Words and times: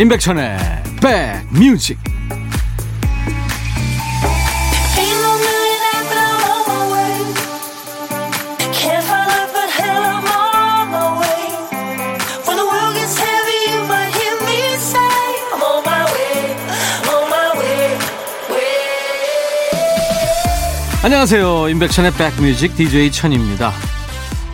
임백천의 0.00 0.56
백뮤직. 1.02 1.98
안녕하세요. 21.02 21.68
임백천의 21.68 22.12
백뮤직 22.12 22.74
DJ 22.74 23.12
천입니다. 23.12 23.74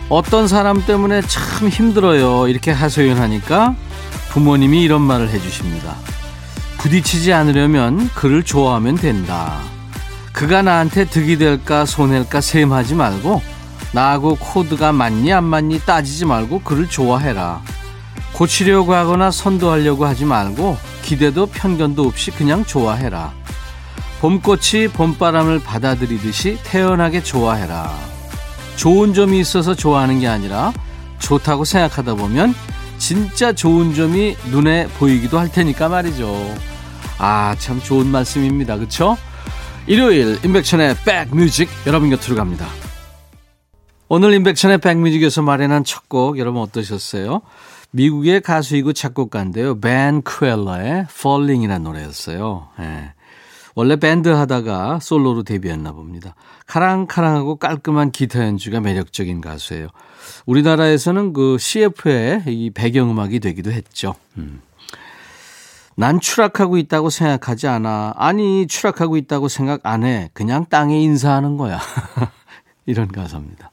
어떤 0.09 0.49
사람 0.49 0.85
때문에 0.85 1.21
참 1.21 1.69
힘들어요. 1.69 2.49
이렇게 2.49 2.71
하소연하니까 2.71 3.86
부모님이 4.37 4.83
이런 4.83 5.01
말을 5.01 5.29
해주십니다. 5.29 5.95
부딪히지 6.77 7.33
않으려면 7.33 8.07
그를 8.13 8.43
좋아하면 8.43 8.93
된다. 8.93 9.61
그가 10.31 10.61
나한테 10.61 11.05
득이 11.05 11.39
될까 11.39 11.87
손해일까 11.87 12.41
셈하지 12.41 12.93
말고 12.93 13.41
나하고 13.93 14.35
코드가 14.35 14.91
맞니 14.91 15.33
안 15.33 15.43
맞니 15.43 15.79
따지지 15.79 16.25
말고 16.25 16.61
그를 16.61 16.87
좋아해라. 16.87 17.63
고치려고 18.33 18.93
하거나 18.93 19.31
선도하려고 19.31 20.05
하지 20.05 20.23
말고 20.25 20.77
기대도 21.01 21.47
편견도 21.47 22.03
없이 22.03 22.29
그냥 22.29 22.63
좋아해라. 22.63 23.33
봄꽃이 24.21 24.89
봄바람을 24.93 25.63
받아들이듯이 25.63 26.59
태연하게 26.63 27.23
좋아해라. 27.23 27.91
좋은 28.75 29.15
점이 29.15 29.39
있어서 29.39 29.73
좋아하는 29.73 30.19
게 30.19 30.27
아니라 30.27 30.73
좋다고 31.17 31.65
생각하다 31.65 32.13
보면 32.13 32.53
진짜 32.97 33.53
좋은 33.53 33.93
점이 33.93 34.35
눈에 34.51 34.87
보이기도 34.97 35.39
할 35.39 35.51
테니까 35.51 35.89
말이죠. 35.89 36.33
아, 37.19 37.55
참 37.59 37.81
좋은 37.81 38.07
말씀입니다. 38.07 38.77
그쵸? 38.77 39.17
일요일, 39.87 40.37
임백천의 40.43 40.97
백뮤직 41.05 41.69
여러분 41.85 42.09
곁으로 42.09 42.35
갑니다. 42.35 42.67
오늘 44.09 44.33
임백천의 44.33 44.79
백뮤직에서 44.79 45.41
마련한 45.41 45.83
첫 45.83 46.07
곡 46.07 46.37
여러분 46.39 46.61
어떠셨어요? 46.61 47.41
미국의 47.91 48.41
가수이고 48.41 48.93
작곡가인데요. 48.93 49.79
벤 49.79 50.21
크웰러의 50.21 51.07
Falling이라는 51.09 51.83
노래였어요. 51.83 52.67
예. 52.79 53.13
원래 53.77 53.95
밴드 53.95 54.27
하다가 54.27 54.97
솔로로 54.99 55.43
데뷔했나 55.43 55.91
봅니다. 55.91 56.33
카랑카랑하고 56.65 57.57
깔끔한 57.57 58.09
기타 58.09 58.43
연주가 58.43 58.79
매력적인 58.79 59.39
가수예요. 59.39 59.89
우리나라에서는 60.47 61.31
그 61.31 61.57
CF의 61.59 62.45
이 62.47 62.71
배경음악이 62.71 63.39
되기도 63.39 63.71
했죠. 63.71 64.15
음. 64.39 64.61
난 65.95 66.19
추락하고 66.19 66.79
있다고 66.79 67.11
생각하지 67.11 67.67
않아. 67.67 68.13
아니, 68.15 68.65
추락하고 68.65 69.15
있다고 69.15 69.47
생각 69.47 69.81
안 69.83 70.03
해. 70.03 70.31
그냥 70.33 70.65
땅에 70.67 70.99
인사하는 70.99 71.57
거야. 71.57 71.79
이런 72.87 73.07
가사입니다. 73.11 73.69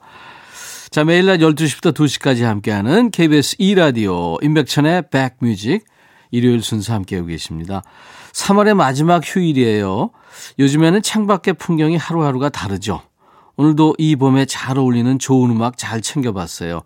자, 0.91 1.05
매일 1.05 1.25
낮 1.25 1.39
12시부터 1.39 1.95
2시까지 1.95 2.43
함께하는 2.43 3.11
KBS 3.11 3.57
2라디오 3.57 4.45
임백천의 4.45 5.05
백뮤직 5.09 5.87
일요일 6.31 6.63
순서 6.63 6.93
함께하고 6.93 7.29
계십니다. 7.29 7.83
3월의 8.35 8.75
마지막 8.75 9.23
휴일이에요. 9.25 10.11
요즘에는 10.59 11.03
창밖의 11.03 11.55
풍경이 11.55 11.97
하루하루가 11.97 12.49
다르죠. 12.49 13.01
오늘도 13.57 13.95
이 13.99 14.17
봄에 14.17 14.45
잘 14.47 14.77
어울리는 14.77 15.19
좋은 15.19 15.51
음악 15.51 15.79
잘 15.79 16.01
챙겨봤어요. 16.01 16.83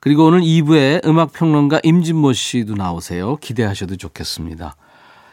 그리고 0.00 0.24
오늘 0.24 0.40
2부에 0.40 1.06
음악평론가 1.06 1.80
임진모 1.82 2.32
씨도 2.32 2.74
나오세요. 2.74 3.36
기대하셔도 3.36 3.96
좋겠습니다. 3.96 4.76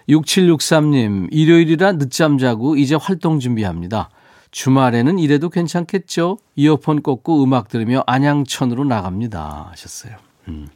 6763님, 0.10 1.30
일요일이라 1.32 1.94
늦잠 1.94 2.38
자고 2.38 2.76
이제 2.76 2.96
활동 2.96 3.40
준비합니다. 3.40 4.10
주말에는 4.52 5.18
이래도 5.18 5.50
괜찮겠죠? 5.50 6.40
이어폰 6.58 7.02
꽂고 7.02 7.42
음악 7.42 7.70
들으며 7.70 8.04
안양천으로 8.06 8.84
나갑니다. 8.84 9.70
하셨어요. 9.72 10.18
음. 10.50 10.68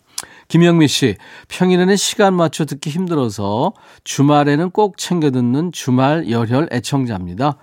김영미 0.48 0.88
씨, 0.88 1.16
평일에는 1.50 1.96
시간 1.98 2.34
맞춰 2.34 2.66
듣기 2.66 2.90
힘들어서 2.90 3.74
주말에는 4.04 4.72
꼭 4.72 4.98
챙겨 4.98 5.30
듣는 5.30 5.72
주말 5.72 6.30
열혈 6.30 6.70
애청자입니다. 6.72 7.58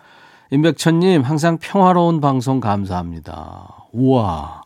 임백천님, 0.50 1.22
항상 1.22 1.58
평화로운 1.58 2.20
방송 2.20 2.60
감사합니다. 2.60 3.86
우와. 3.92 4.62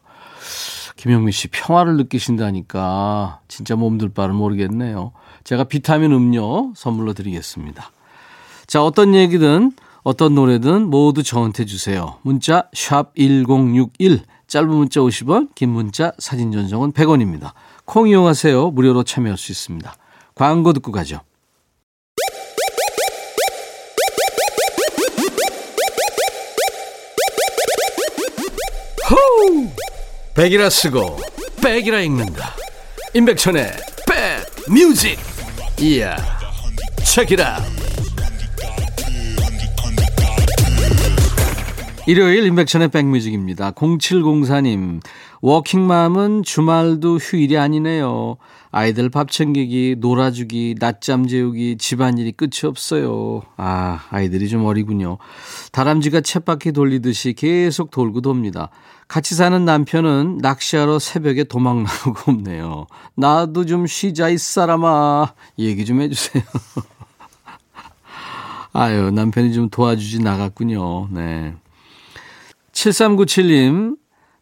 김영미 0.96 1.30
씨, 1.30 1.46
평화를 1.48 1.96
느끼신다니까 1.96 3.40
진짜 3.46 3.76
몸둘 3.76 4.08
바를 4.12 4.34
모르겠네요. 4.34 5.12
제가 5.44 5.64
비타민 5.64 6.12
음료 6.12 6.72
선물로 6.74 7.12
드리겠습니다. 7.12 7.92
자, 8.66 8.82
어떤 8.82 9.14
얘기든 9.14 9.72
어떤 10.02 10.34
노래든 10.34 10.90
모두 10.90 11.22
저한테 11.22 11.64
주세요. 11.64 12.16
문자 12.22 12.68
1061, 12.72 14.22
짧은 14.48 14.68
문자 14.68 15.00
50원, 15.00 15.54
긴 15.54 15.70
문자 15.70 16.12
사진 16.18 16.50
전송은 16.50 16.92
100원입니다. 16.92 17.52
콩 17.88 18.06
이용하세요. 18.06 18.72
무료로 18.72 19.02
참여할 19.02 19.38
수 19.38 19.50
있습니다. 19.50 19.96
광고 20.34 20.74
듣고 20.74 20.92
가죠. 20.92 21.22
호우! 29.10 29.70
백이라 30.34 30.68
쓰고 30.68 31.18
백이라 31.62 32.00
읽는다. 32.00 32.54
임백천의 33.14 33.72
백 34.06 34.70
뮤직. 34.70 35.18
이야. 35.80 36.14
책이라. 37.02 37.56
일요일 42.08 42.46
임백천의 42.46 42.88
백뮤직입니다. 42.88 43.72
0704님, 43.72 45.02
워킹맘은 45.42 46.42
주말도 46.42 47.18
휴일이 47.18 47.58
아니네요. 47.58 48.38
아이들 48.70 49.10
밥 49.10 49.30
챙기기, 49.30 49.96
놀아주기, 49.98 50.76
낮잠 50.78 51.28
재우기, 51.28 51.76
집안일이 51.76 52.32
끝이 52.32 52.64
없어요. 52.64 53.42
아, 53.58 54.06
아이들이 54.08 54.48
좀 54.48 54.64
어리군요. 54.64 55.18
다람쥐가 55.72 56.22
쳇바퀴 56.22 56.72
돌리듯이 56.72 57.34
계속 57.34 57.90
돌고 57.90 58.22
돕니다. 58.22 58.70
같이 59.06 59.34
사는 59.34 59.62
남편은 59.62 60.38
낚시하러 60.40 60.98
새벽에 60.98 61.44
도망 61.44 61.84
나오고 61.84 62.32
없네요. 62.32 62.86
나도 63.16 63.66
좀 63.66 63.86
쉬자, 63.86 64.30
이 64.30 64.38
사람아. 64.38 65.34
얘기 65.58 65.84
좀 65.84 66.00
해주세요. 66.00 66.42
아유, 68.72 69.10
남편이 69.10 69.52
좀 69.52 69.68
도와주지 69.68 70.22
나갔군요. 70.22 71.08
네. 71.10 71.54
7397님, 72.78 73.96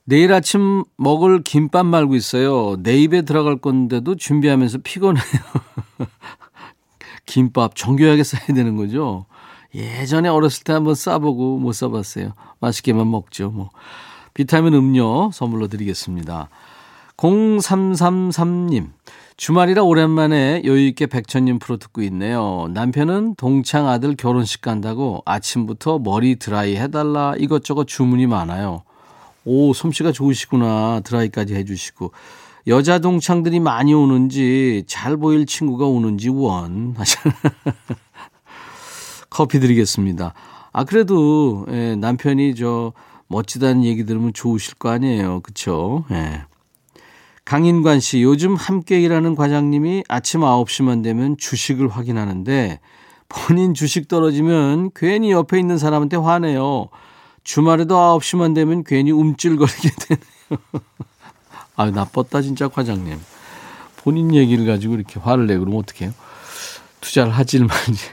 내일 0.05 0.35
아침 0.35 0.85
먹을 0.99 1.43
김밥 1.43 1.87
말고 1.87 2.15
있어요. 2.17 2.77
내 2.83 2.99
입에 2.99 3.23
들어갈 3.23 3.57
건데도 3.57 4.17
준비하면서 4.17 4.79
피곤해요. 4.85 5.25
김밥 7.25 7.75
정교하게 7.75 8.25
싸야 8.25 8.45
되는 8.55 8.77
거죠? 8.77 9.25
예전에 9.75 10.29
어렸을 10.29 10.65
때 10.65 10.75
한번 10.75 10.95
싸보고 10.95 11.59
못 11.59 11.73
싸봤어요. 11.73 12.35
맛있게만 12.61 13.11
먹죠, 13.11 13.51
뭐. 13.51 13.71
비타민 14.35 14.75
음료 14.75 15.31
선물로 15.33 15.69
드리겠습니다. 15.69 16.51
0333님, 17.17 18.91
주말이라 19.37 19.83
오랜만에 19.83 20.63
여유있게 20.65 21.07
백천님 21.07 21.59
프로 21.59 21.77
듣고 21.77 22.01
있네요. 22.03 22.69
남편은 22.73 23.35
동창 23.35 23.87
아들 23.87 24.17
결혼식 24.17 24.63
간다고 24.63 25.23
아침부터 25.27 25.99
머리 25.99 26.37
드라이 26.37 26.77
해달라 26.77 27.35
이것저것 27.37 27.87
주문이 27.87 28.27
많아요. 28.27 28.83
오, 29.45 29.75
솜씨가 29.75 30.13
좋으시구나. 30.13 31.01
드라이까지 31.05 31.55
해주시고. 31.55 32.13
여자 32.69 32.99
동창들이 32.99 33.61
많이 33.61 33.93
오는지 33.93 34.85
잘 34.87 35.19
보일 35.19 35.45
친구가 35.45 35.85
오는지 35.85 36.31
원. 36.31 36.97
커피 39.29 39.61
드리겠습니다. 39.61 40.33
아, 40.73 40.85
그래도, 40.85 41.67
예, 41.71 41.95
남편이 41.95 42.55
저 42.55 42.93
멋지다는 43.29 43.85
얘기 43.85 44.05
들으면 44.05 44.33
좋으실 44.33 44.77
거 44.77 44.89
아니에요. 44.89 45.41
그쵸? 45.41 46.05
예. 46.11 46.45
강인관 47.47 48.01
씨, 48.01 48.23
요즘 48.25 48.57
함께 48.57 49.01
일하는 49.01 49.37
과장님이 49.37 50.03
아침 50.09 50.41
9시만 50.41 51.05
되면 51.05 51.37
주식을 51.39 51.87
확인하는데 51.89 52.81
본인 53.29 53.73
주식 53.73 54.09
떨어지면 54.09 54.91
괜히 54.97 55.31
옆에 55.31 55.57
있는 55.57 55.79
사람한테 55.79 56.17
화내요. 56.17 56.89
주말에도 57.45 57.95
9시만 57.95 58.53
되면 58.53 58.83
괜히 58.83 59.13
움찔거리게 59.13 59.91
되네요. 60.09 60.83
아유, 61.77 61.93
나빴다, 61.93 62.43
진짜 62.43 62.67
과장님. 62.67 63.17
본인 63.99 64.35
얘기를 64.35 64.67
가지고 64.67 64.95
이렇게 64.95 65.21
화를 65.21 65.47
내고 65.47 65.61
그러면 65.61 65.81
어떡해요? 65.83 66.13
투자를 67.01 67.31
하질 67.31 67.65
말지. 67.65 68.07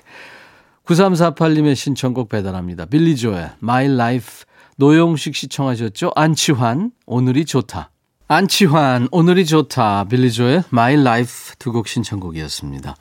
9348님의 0.85 1.75
신청곡 1.75 2.29
배달합니다. 2.29 2.85
빌리 2.85 3.15
조의 3.15 3.49
My 3.63 3.85
Life. 3.85 4.45
노영식 4.77 5.35
시청하셨죠? 5.35 6.11
안치환, 6.15 6.91
오늘이 7.07 7.45
좋다. 7.45 7.92
안치환, 8.33 9.09
오늘이 9.11 9.45
좋다. 9.45 10.05
빌리조의 10.05 10.63
My 10.73 10.95
Life 10.95 11.53
두 11.59 11.71
곡 11.71 11.87
신청곡이었습니다. 11.87 12.95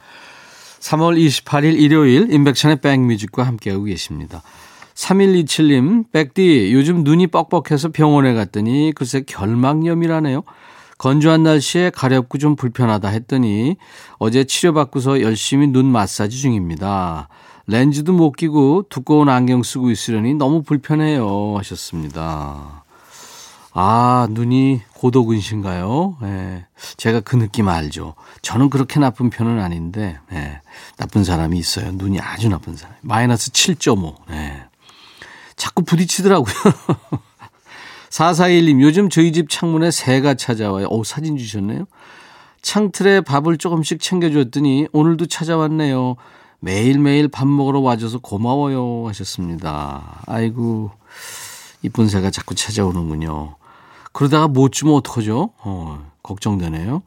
3월 0.81 1.19
28일 1.19 1.81
일요일 1.81 2.31
인백션의 2.31 2.83
백뮤직과 2.83 3.43
함께하고 3.43 3.85
계십니다. 3.85 4.43
3127님, 4.95 6.13
백디, 6.13 6.75
요즘 6.75 7.03
눈이 7.03 7.29
뻑뻑해서 7.29 7.93
병원에 7.93 8.35
갔더니 8.35 8.93
글쎄 8.95 9.23
결막염이라네요. 9.27 10.43
건조한 10.99 11.45
날씨에 11.45 11.89
가렵고 11.89 12.37
좀 12.37 12.55
불편하다 12.55 13.09
했더니 13.09 13.77
어제 14.19 14.45
치료받고서 14.45 15.23
열심히 15.23 15.67
눈 15.67 15.87
마사지 15.87 16.37
중입니다. 16.37 17.29
렌즈도 17.67 18.13
못 18.13 18.33
끼고 18.33 18.85
두꺼운 18.91 19.31
안경 19.31 19.63
쓰고 19.63 19.91
있으려니 19.91 20.35
너무 20.35 20.63
불편해요. 20.63 21.55
하셨습니다. 21.57 22.82
아, 23.75 24.27
눈이 24.31 24.83
고도근신가요? 24.95 26.19
예. 26.23 26.67
제가 26.99 27.21
그 27.21 27.37
느낌 27.37 27.69
알죠. 27.69 28.15
저는 28.43 28.69
그렇게 28.69 29.01
나쁜 29.01 29.31
편은 29.31 29.61
아닌데, 29.61 30.19
예. 30.33 30.61
나쁜 30.99 31.25
사람이 31.25 31.59
있어요. 31.59 31.93
눈이 31.93 32.21
아주 32.21 32.49
나쁜 32.49 32.77
사람. 32.77 32.97
마이너스 33.01 33.51
7.5. 33.51 34.15
예. 34.31 34.65
자꾸 35.57 35.85
부딪히더라고요. 35.85 36.55
4421님, 38.11 38.83
요즘 38.83 39.09
저희 39.09 39.33
집 39.33 39.49
창문에 39.49 39.91
새가 39.91 40.35
찾아와요. 40.35 40.89
오, 40.91 41.03
사진 41.03 41.39
주셨네요. 41.39 41.87
창틀에 42.61 43.23
밥을 43.23 43.57
조금씩 43.57 44.01
챙겨줬더니 44.01 44.89
오늘도 44.93 45.27
찾아왔네요. 45.27 46.17
매일매일 46.61 47.29
밥 47.29 47.49
먹으러 47.49 47.81
와줘서 47.81 48.19
고마워요. 48.19 49.09
하셨습니다. 49.09 50.23
아이고, 50.27 50.91
이쁜 51.83 52.09
새가 52.09 52.31
자꾸 52.31 52.55
찾아오는군요. 52.55 53.57
그러다가 54.13 54.49
못 54.49 54.73
주면 54.73 54.95
어떡하죠? 54.95 55.51
어, 55.59 56.11
걱정되네요. 56.23 57.03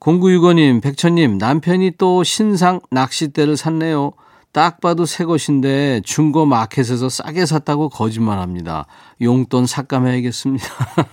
0965님, 0.00 0.82
백천님, 0.82 1.38
남편이 1.38 1.92
또 1.98 2.24
신상 2.24 2.80
낚싯대를 2.90 3.56
샀네요. 3.56 4.12
딱 4.52 4.80
봐도 4.80 5.06
새 5.06 5.24
것인데 5.24 6.00
중고 6.04 6.46
마켓에서 6.46 7.08
싸게 7.08 7.46
샀다고 7.46 7.88
거짓말합니다. 7.88 8.86
용돈 9.20 9.66
삭감해야겠습니다. 9.66 10.66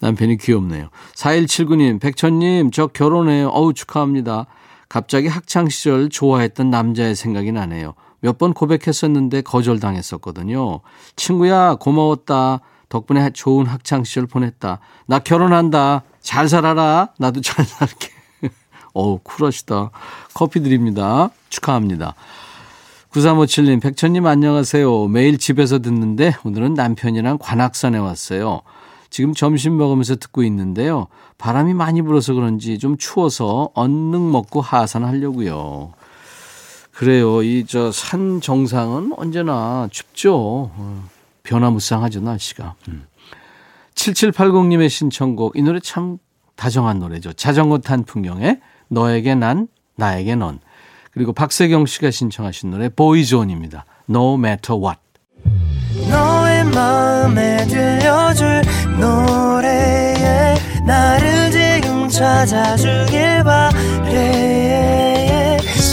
남편이 0.00 0.38
귀엽네요. 0.38 0.88
4179님, 1.14 2.00
백천님, 2.00 2.72
저 2.72 2.88
결혼해요. 2.88 3.48
어우, 3.48 3.74
축하합니다. 3.74 4.46
갑자기 4.88 5.28
학창시절 5.28 6.08
좋아했던 6.08 6.70
남자의 6.70 7.14
생각이 7.14 7.52
나네요. 7.52 7.94
몇 8.24 8.38
번 8.38 8.54
고백했었는데 8.54 9.42
거절당했었거든요. 9.42 10.80
친구야, 11.14 11.74
고마웠다. 11.74 12.60
덕분에 12.88 13.30
좋은 13.34 13.66
학창시절 13.66 14.26
보냈다. 14.26 14.80
나 15.06 15.18
결혼한다. 15.18 16.04
잘 16.22 16.48
살아라. 16.48 17.10
나도 17.18 17.42
잘 17.42 17.66
살게. 17.66 18.08
어우, 18.94 19.18
쿨하시다. 19.22 19.90
커피 20.32 20.62
드립니다. 20.62 21.28
축하합니다. 21.50 22.14
9357님, 23.12 23.82
백천님 23.82 24.26
안녕하세요. 24.26 25.08
매일 25.08 25.36
집에서 25.36 25.80
듣는데 25.80 26.34
오늘은 26.44 26.72
남편이랑 26.74 27.38
관악산에 27.38 27.98
왔어요. 27.98 28.62
지금 29.10 29.34
점심 29.34 29.76
먹으면서 29.76 30.16
듣고 30.16 30.42
있는데요. 30.44 31.08
바람이 31.36 31.74
많이 31.74 32.00
불어서 32.00 32.32
그런지 32.32 32.78
좀 32.78 32.96
추워서 32.96 33.68
얼능 33.74 34.32
먹고 34.32 34.62
하산하려고요. 34.62 35.92
그래요. 36.94 37.42
이 37.42 37.64
저 37.66 37.90
산 37.90 38.40
정상은 38.40 39.12
언제나 39.16 39.88
춥죠. 39.90 40.70
어, 40.74 41.08
변화무쌍하죠, 41.42 42.20
날씨가. 42.20 42.74
음. 42.88 43.04
7780님의 43.94 44.88
신청곡. 44.88 45.56
이 45.56 45.62
노래 45.62 45.80
참 45.80 46.18
다정한 46.56 46.98
노래죠. 47.00 47.32
자전거 47.32 47.78
탄 47.78 48.04
풍경에 48.04 48.60
너에게 48.88 49.34
난, 49.34 49.66
나에게 49.96 50.36
넌. 50.36 50.60
그리고 51.12 51.32
박세경 51.32 51.86
씨가 51.86 52.10
신청하신 52.10 52.70
노래 52.70 52.88
보이존입니다. 52.88 53.84
No 54.08 54.34
matter 54.34 54.80
what. 54.80 55.00
너의 56.10 56.64
마음에 56.64 57.64
들려줄 57.66 58.62
노래에 59.00 60.54
나를 60.86 61.50
지금 61.50 62.08
찾아주길 62.08 63.44
바래 63.44 65.13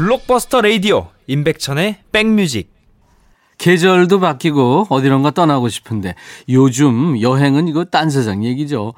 블록버스터 0.00 0.62
레이디오 0.62 1.08
임백천의 1.26 1.98
백뮤직 2.10 2.72
계절도 3.58 4.18
바뀌고 4.18 4.86
어디론가 4.88 5.32
떠나고 5.32 5.68
싶은데 5.68 6.14
요즘 6.48 7.20
여행은 7.20 7.68
이거 7.68 7.84
딴 7.84 8.08
세상 8.08 8.42
얘기죠. 8.42 8.94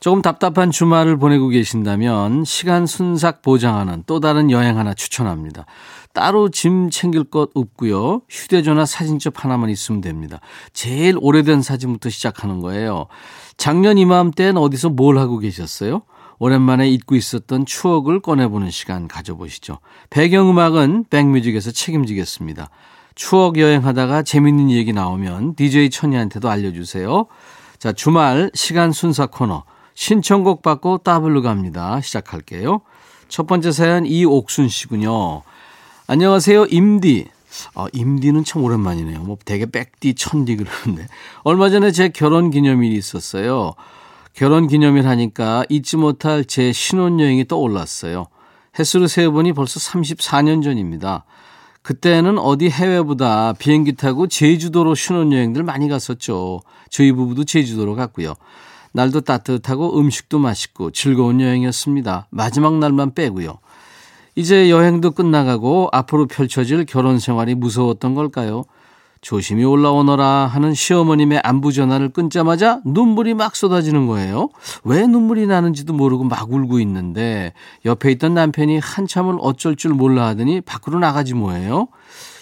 조금 0.00 0.22
답답한 0.22 0.70
주말을 0.70 1.18
보내고 1.18 1.48
계신다면 1.48 2.46
시간 2.46 2.86
순삭 2.86 3.42
보장하는 3.42 4.04
또 4.06 4.20
다른 4.20 4.50
여행 4.50 4.78
하나 4.78 4.94
추천합니다. 4.94 5.66
따로 6.14 6.48
짐 6.48 6.88
챙길 6.88 7.24
것 7.24 7.50
없고요. 7.52 8.22
휴대전화 8.30 8.86
사진첩 8.86 9.44
하나만 9.44 9.68
있으면 9.68 10.00
됩니다. 10.00 10.40
제일 10.72 11.16
오래된 11.20 11.60
사진부터 11.60 12.08
시작하는 12.08 12.60
거예요. 12.60 13.08
작년 13.58 13.98
이맘때는 13.98 14.56
어디서 14.56 14.88
뭘 14.88 15.18
하고 15.18 15.40
계셨어요? 15.40 16.04
오랜만에 16.38 16.88
잊고 16.88 17.16
있었던 17.16 17.66
추억을 17.66 18.20
꺼내보는 18.20 18.70
시간 18.70 19.08
가져보시죠. 19.08 19.78
배경음악은 20.10 21.06
백뮤직에서 21.10 21.70
책임지겠습니다. 21.72 22.70
추억 23.14 23.58
여행하다가 23.58 24.22
재밌는 24.22 24.70
얘기 24.70 24.92
나오면 24.92 25.56
DJ 25.56 25.90
천이한테도 25.90 26.48
알려주세요. 26.48 27.26
자, 27.78 27.92
주말 27.92 28.50
시간 28.54 28.92
순서 28.92 29.26
코너. 29.26 29.64
신청곡 29.94 30.62
받고 30.62 30.98
따블로 30.98 31.42
갑니다. 31.42 32.00
시작할게요. 32.00 32.82
첫 33.28 33.46
번째 33.48 33.72
사연 33.72 34.06
이옥순 34.06 34.68
씨군요. 34.68 35.42
안녕하세요. 36.06 36.66
임디. 36.66 37.26
아, 37.74 37.86
임디는 37.92 38.44
참 38.44 38.62
오랜만이네요. 38.62 39.20
뭐 39.20 39.36
되게 39.44 39.66
백디, 39.66 40.14
천디 40.14 40.56
그러는데. 40.56 41.08
얼마 41.42 41.70
전에 41.70 41.90
제 41.90 42.08
결혼 42.08 42.50
기념일이 42.50 42.94
있었어요. 42.96 43.74
결혼 44.38 44.68
기념일 44.68 45.08
하니까 45.08 45.64
잊지 45.68 45.96
못할 45.96 46.44
제 46.44 46.70
신혼여행이 46.70 47.48
떠올랐어요. 47.48 48.28
횟수로 48.78 49.08
세어보니 49.08 49.52
벌써 49.52 49.80
34년 49.80 50.62
전입니다. 50.62 51.24
그때는 51.82 52.38
어디 52.38 52.68
해외보다 52.68 53.54
비행기 53.54 53.96
타고 53.96 54.28
제주도로 54.28 54.94
신혼여행들 54.94 55.64
많이 55.64 55.88
갔었죠. 55.88 56.60
저희 56.88 57.10
부부도 57.10 57.42
제주도로 57.42 57.96
갔고요. 57.96 58.34
날도 58.92 59.22
따뜻하고 59.22 59.98
음식도 59.98 60.38
맛있고 60.38 60.92
즐거운 60.92 61.40
여행이었습니다. 61.40 62.28
마지막 62.30 62.78
날만 62.78 63.14
빼고요. 63.14 63.58
이제 64.36 64.70
여행도 64.70 65.10
끝나가고 65.10 65.88
앞으로 65.90 66.26
펼쳐질 66.26 66.84
결혼 66.84 67.18
생활이 67.18 67.56
무서웠던 67.56 68.14
걸까요? 68.14 68.66
조심히 69.20 69.64
올라오너라 69.64 70.46
하는 70.46 70.74
시어머님의 70.74 71.40
안부 71.42 71.72
전화를 71.72 72.10
끊자마자 72.10 72.80
눈물이 72.84 73.34
막 73.34 73.56
쏟아지는 73.56 74.06
거예요. 74.06 74.50
왜 74.84 75.06
눈물이 75.06 75.46
나는지도 75.46 75.92
모르고 75.92 76.24
막 76.24 76.52
울고 76.52 76.80
있는데 76.80 77.52
옆에 77.84 78.10
있던 78.12 78.34
남편이 78.34 78.78
한참을 78.78 79.36
어쩔 79.40 79.76
줄 79.76 79.92
몰라 79.92 80.26
하더니 80.28 80.60
밖으로 80.60 80.98
나가지 80.98 81.34
뭐예요. 81.34 81.88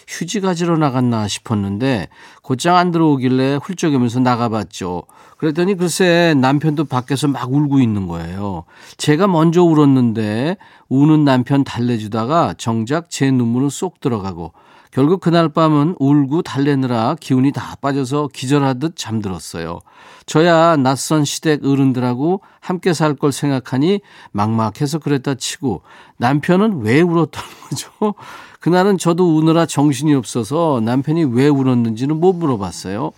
휴지 0.09 0.41
가지러 0.41 0.77
나갔나 0.77 1.27
싶었는데 1.27 2.09
곧장 2.43 2.77
안 2.77 2.93
들어오길래 2.93 3.59
훌쩍이면서 3.63 4.21
나가봤죠. 4.21 5.03
그랬더니 5.37 5.75
글쎄 5.75 6.35
남편도 6.41 6.85
밖에서 6.85 7.29
막 7.29 7.53
울고 7.53 7.81
있는 7.81 8.07
거예요. 8.07 8.65
제가 8.97 9.27
먼저 9.27 9.63
울었는데 9.63 10.57
우는 10.89 11.25
남편 11.25 11.65
달래주다가 11.65 12.55
정작 12.57 13.11
제 13.11 13.31
눈물은 13.31 13.69
쏙 13.69 14.01
들어가고 14.01 14.53
결국 14.97 15.21
그날 15.21 15.51
밤은 15.51 15.97
울고 15.99 16.41
달래느라 16.41 17.17
기운이 17.21 17.53
다 17.53 17.77
빠져서 17.83 18.31
기절하듯 18.33 18.97
잠들었어요. 18.97 19.81
저야 20.25 20.77
낯선 20.79 21.27
시댁 21.27 21.67
어른들하고 21.67 22.41
함께 22.61 22.95
살 22.95 23.15
걸 23.17 23.31
생각하니 23.31 24.01
막막해서 24.33 25.01
그랬다 25.01 25.35
치고 25.35 25.83
남편은 26.17 26.81
왜 26.81 27.03
울었던 27.03 27.45
거죠? 27.69 28.15
그날은 28.61 28.97
저도 28.97 29.37
우느라 29.37 29.67
정신이 29.67 30.15
없어서 30.15 30.81
남편이 30.83 31.25
왜 31.25 31.47
울었는지는 31.49 32.19
못 32.19 32.33
물어봤어요. 32.33 33.13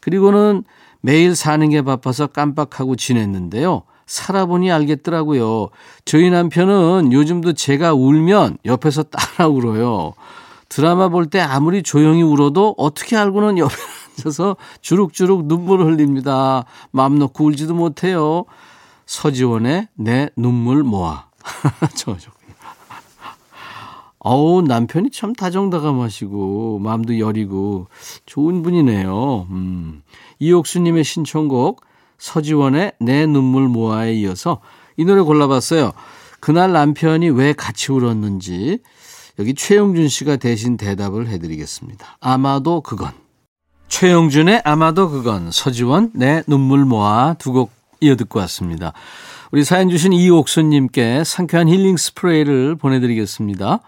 그리고는 0.00 0.64
매일 1.02 1.36
사는 1.36 1.68
게 1.70 1.82
바빠서 1.82 2.26
깜빡하고 2.26 2.96
지냈는데요. 2.96 3.82
살아보니 4.06 4.72
알겠더라고요. 4.72 5.68
저희 6.04 6.30
남편은 6.30 7.12
요즘도 7.12 7.52
제가 7.52 7.94
울면 7.94 8.58
옆에서 8.64 9.04
따라 9.04 9.48
울어요. 9.48 10.14
드라마 10.72 11.08
볼 11.10 11.26
때 11.26 11.38
아무리 11.38 11.82
조용히 11.82 12.22
울어도 12.22 12.74
어떻게 12.78 13.14
알고는 13.14 13.58
옆에 13.58 13.74
앉아서 14.16 14.56
주룩주룩 14.80 15.44
눈물을 15.44 15.84
흘립니다. 15.84 16.64
맘 16.90 17.18
놓고 17.18 17.44
울지도 17.44 17.74
못해요. 17.74 18.46
서지원의 19.04 19.88
내 19.94 20.30
눈물 20.34 20.82
모아. 20.82 21.26
저, 21.94 22.16
저. 22.16 22.30
어우, 24.20 24.62
남편이 24.62 25.10
참 25.10 25.34
다정다감하시고, 25.34 26.78
마음도 26.78 27.18
여리고, 27.18 27.88
좋은 28.24 28.62
분이네요. 28.62 29.48
음. 29.50 30.02
이옥수님의 30.38 31.02
신청곡, 31.04 31.82
서지원의 32.18 32.92
내 33.00 33.26
눈물 33.26 33.68
모아에 33.68 34.14
이어서 34.14 34.60
이 34.96 35.04
노래 35.04 35.22
골라봤어요. 35.22 35.92
그날 36.40 36.72
남편이 36.72 37.30
왜 37.30 37.52
같이 37.52 37.90
울었는지, 37.90 38.78
여기 39.38 39.54
최영준 39.54 40.08
씨가 40.08 40.36
대신 40.36 40.76
대답을 40.76 41.28
해드리겠습니다. 41.28 42.18
아마도 42.20 42.80
그건. 42.80 43.12
최영준의 43.88 44.62
아마도 44.64 45.10
그건, 45.10 45.50
서지원, 45.50 46.10
내 46.14 46.42
눈물 46.46 46.84
모아 46.84 47.34
두 47.38 47.52
곡 47.52 47.70
이어 48.00 48.16
듣고 48.16 48.40
왔습니다. 48.40 48.92
우리 49.52 49.62
사연 49.64 49.88
주신 49.88 50.12
이옥수님께 50.12 51.22
상쾌한 51.24 51.68
힐링 51.68 51.96
스프레이를 51.96 52.74
보내드리겠습니다. 52.74 53.78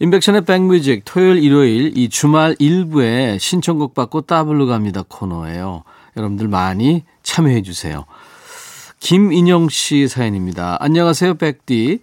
인백션의 0.00 0.44
백뮤직 0.44 1.02
토요일 1.04 1.40
일요일 1.42 1.96
이 1.96 2.08
주말 2.08 2.56
일부에 2.58 3.38
신청곡 3.38 3.94
받고 3.94 4.22
따블로 4.22 4.66
갑니다 4.66 5.04
코너예요. 5.06 5.84
여러분들 6.16 6.48
많이 6.48 7.04
참여해 7.22 7.62
주세요. 7.62 8.06
김인영 8.98 9.68
씨 9.68 10.08
사연입니다. 10.08 10.78
안녕하세요 10.80 11.34
백디. 11.34 12.00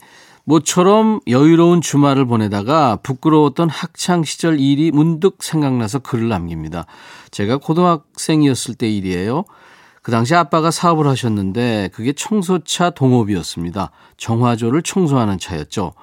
모처럼 0.51 1.21
여유로운 1.27 1.79
주말을 1.79 2.25
보내다가 2.25 2.97
부끄러웠던 3.03 3.69
학창 3.69 4.25
시절 4.25 4.59
일이 4.59 4.91
문득 4.91 5.37
생각나서 5.39 5.99
글을 5.99 6.27
남깁니다. 6.27 6.87
제가 7.31 7.55
고등학생이었을 7.55 8.75
때 8.75 8.89
일이에요. 8.89 9.45
그 10.01 10.11
당시 10.11 10.35
아빠가 10.35 10.69
사업을 10.69 11.07
하셨는데 11.07 11.91
그게 11.93 12.11
청소차 12.11 12.89
동업이었습니다. 12.89 13.91
정화조를 14.17 14.81
청소하는 14.81 15.39
차였죠. 15.39 15.93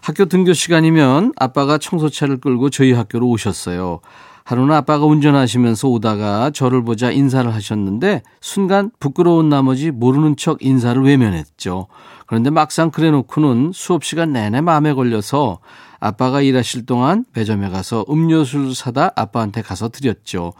학교 0.00 0.26
등교 0.26 0.52
시간이면 0.52 1.32
아빠가 1.36 1.76
청소차를 1.76 2.36
끌고 2.36 2.70
저희 2.70 2.92
학교로 2.92 3.26
오셨어요. 3.26 3.98
하루는 4.44 4.74
아빠가 4.74 5.06
운전하시면서 5.06 5.88
오다가 5.88 6.50
저를 6.50 6.84
보자 6.84 7.10
인사를 7.10 7.52
하셨는데 7.52 8.22
순간 8.40 8.92
부끄러운 9.00 9.48
나머지 9.48 9.90
모르는 9.90 10.36
척 10.36 10.64
인사를 10.64 11.02
외면했죠. 11.02 11.88
그런데 12.28 12.50
막상 12.50 12.90
그래 12.90 13.10
놓고는 13.10 13.72
수업 13.74 14.04
시간 14.04 14.32
내내 14.32 14.60
마음에 14.60 14.92
걸려서 14.92 15.60
아빠가 15.98 16.42
일하실 16.42 16.84
동안 16.84 17.24
매점에 17.32 17.70
가서 17.70 18.04
음료수를 18.08 18.74
사다 18.74 19.12
아빠한테 19.16 19.62
가서 19.62 19.88
드렸죠. 19.88 20.52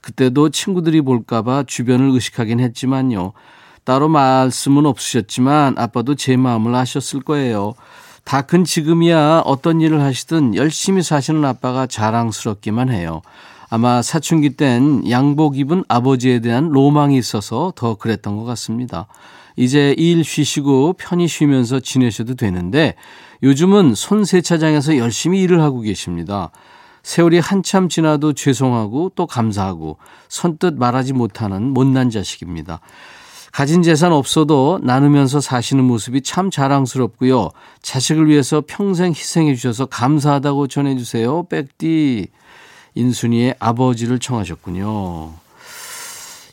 그때도 0.00 0.50
친구들이 0.50 1.02
볼까봐 1.02 1.64
주변을 1.66 2.10
의식하긴 2.10 2.60
했지만요. 2.60 3.32
따로 3.84 4.08
말씀은 4.08 4.86
없으셨지만 4.86 5.76
아빠도 5.78 6.14
제 6.14 6.36
마음을 6.36 6.74
아셨을 6.74 7.20
거예요. 7.20 7.74
다 8.24 8.42
큰 8.42 8.64
지금이야 8.64 9.42
어떤 9.44 9.80
일을 9.80 10.00
하시든 10.02 10.54
열심히 10.54 11.02
사시는 11.02 11.44
아빠가 11.44 11.86
자랑스럽기만 11.88 12.88
해요. 12.88 13.22
아마 13.68 14.00
사춘기 14.00 14.50
땐 14.50 15.08
양복 15.10 15.58
입은 15.58 15.82
아버지에 15.88 16.38
대한 16.38 16.68
로망이 16.68 17.18
있어서 17.18 17.72
더 17.74 17.96
그랬던 17.96 18.36
것 18.36 18.44
같습니다. 18.44 19.08
이제 19.56 19.94
일 19.96 20.22
쉬시고 20.22 20.94
편히 20.98 21.26
쉬면서 21.26 21.80
지내셔도 21.80 22.34
되는데 22.34 22.94
요즘은 23.42 23.94
손세차장에서 23.94 24.98
열심히 24.98 25.40
일을 25.42 25.60
하고 25.62 25.80
계십니다. 25.80 26.50
세월이 27.02 27.38
한참 27.38 27.88
지나도 27.88 28.32
죄송하고 28.32 29.12
또 29.14 29.26
감사하고 29.26 29.98
선뜻 30.28 30.74
말하지 30.74 31.12
못하는 31.12 31.62
못난 31.72 32.10
자식입니다. 32.10 32.80
가진 33.52 33.82
재산 33.82 34.12
없어도 34.12 34.80
나누면서 34.82 35.40
사시는 35.40 35.84
모습이 35.84 36.20
참 36.22 36.50
자랑스럽고요. 36.50 37.50
자식을 37.80 38.28
위해서 38.28 38.62
평생 38.66 39.12
희생해 39.12 39.54
주셔서 39.54 39.86
감사하다고 39.86 40.66
전해주세요. 40.66 41.44
백디. 41.44 42.26
인순이의 42.96 43.54
아버지를 43.58 44.18
청하셨군요. 44.18 45.45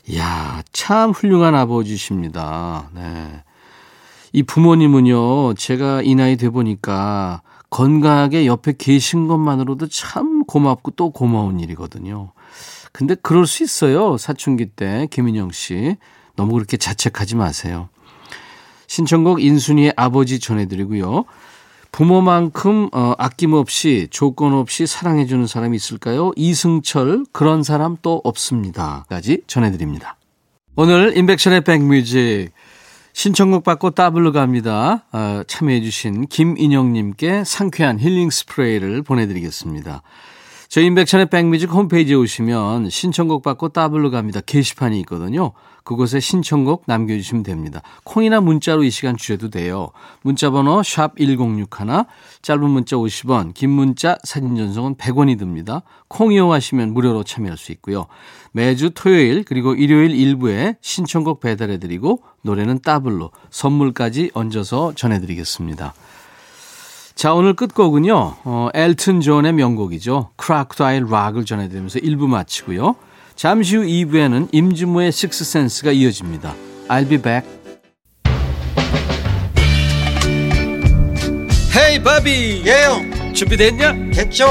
이야, 0.06 0.62
참 0.72 1.10
훌륭한 1.10 1.54
아버지십니다. 1.54 2.90
네. 2.94 3.42
이 4.32 4.42
부모님은요, 4.42 5.54
제가 5.54 6.02
이 6.02 6.14
나이 6.14 6.36
돼 6.36 6.50
보니까 6.50 7.42
건강하게 7.70 8.46
옆에 8.46 8.74
계신 8.76 9.28
것만으로도 9.28 9.88
참 9.88 10.44
고맙고 10.44 10.92
또 10.92 11.10
고마운 11.10 11.60
일이거든요. 11.60 12.32
근데 12.92 13.14
그럴 13.14 13.46
수 13.46 13.64
있어요. 13.64 14.16
사춘기 14.18 14.66
때, 14.66 15.08
김인영 15.10 15.50
씨. 15.52 15.96
너무 16.36 16.52
그렇게 16.54 16.76
자책하지 16.76 17.36
마세요. 17.36 17.88
신청곡 18.86 19.42
인순이의 19.42 19.94
아버지 19.96 20.38
전해드리고요. 20.38 21.24
부모만큼 21.94 22.88
어, 22.92 23.14
아낌없이 23.18 24.08
조건 24.10 24.52
없이 24.52 24.84
사랑해주는 24.84 25.46
사람이 25.46 25.76
있을까요? 25.76 26.32
이승철 26.34 27.24
그런 27.30 27.62
사람 27.62 27.96
또 28.02 28.20
없습니다.까지 28.24 29.42
전해드립니다. 29.46 30.16
오늘 30.74 31.16
인백션의 31.16 31.60
백뮤직 31.60 32.50
신청곡 33.12 33.62
받고 33.62 33.92
따블로 33.92 34.32
갑니다. 34.32 35.04
어, 35.12 35.42
참여해주신 35.46 36.26
김인영님께 36.26 37.44
상쾌한 37.44 38.00
힐링 38.00 38.28
스프레이를 38.28 39.02
보내드리겠습니다. 39.02 40.02
저희 40.68 40.86
인백션의 40.86 41.26
백뮤직 41.26 41.70
홈페이지에 41.70 42.16
오시면 42.16 42.90
신청곡 42.90 43.44
받고 43.44 43.68
따블로 43.68 44.10
갑니다. 44.10 44.40
게시판이 44.40 44.98
있거든요. 45.02 45.52
그곳에 45.84 46.18
신청곡 46.18 46.84
남겨주시면 46.86 47.42
됩니다. 47.42 47.82
콩이나 48.04 48.40
문자로 48.40 48.82
이 48.84 48.90
시간 48.90 49.16
주셔도 49.16 49.50
돼요. 49.50 49.90
문자번호 50.22 50.82
샵 50.82 51.16
1061, 51.16 51.68
짧은 52.42 52.70
문자 52.70 52.96
50원, 52.96 53.54
긴 53.54 53.70
문자 53.70 54.18
사진 54.24 54.56
전송은 54.56 54.96
100원이 54.96 55.38
듭니다. 55.38 55.82
콩 56.08 56.32
이용하시면 56.32 56.94
무료로 56.94 57.22
참여할 57.22 57.56
수 57.58 57.70
있고요. 57.72 58.06
매주 58.52 58.90
토요일 58.94 59.44
그리고 59.44 59.74
일요일 59.74 60.12
일부에 60.12 60.76
신청곡 60.80 61.40
배달해드리고 61.40 62.22
노래는 62.42 62.80
따블로 62.80 63.30
선물까지 63.50 64.30
얹어서 64.34 64.94
전해드리겠습니다. 64.94 65.92
자, 67.14 67.32
오늘 67.32 67.54
끝곡은요, 67.54 68.34
어, 68.44 68.68
엘튼 68.74 69.20
존의 69.20 69.52
명곡이죠. 69.52 70.30
크라크다일 70.36 71.06
락을 71.08 71.44
전해드리면서 71.44 72.00
1부 72.00 72.26
마치고요. 72.26 72.96
잠시 73.36 73.76
후 73.76 73.82
2부에는 73.82 74.48
임진모의 74.52 75.12
식스센스가 75.12 75.92
이어집니다. 75.92 76.54
I'll 76.88 77.08
be 77.08 77.18
back. 77.18 77.48
헤이 81.76 82.02
바비 82.02 82.62
예영. 82.64 83.34
준비됐냐? 83.34 83.92
됐죠. 84.14 84.46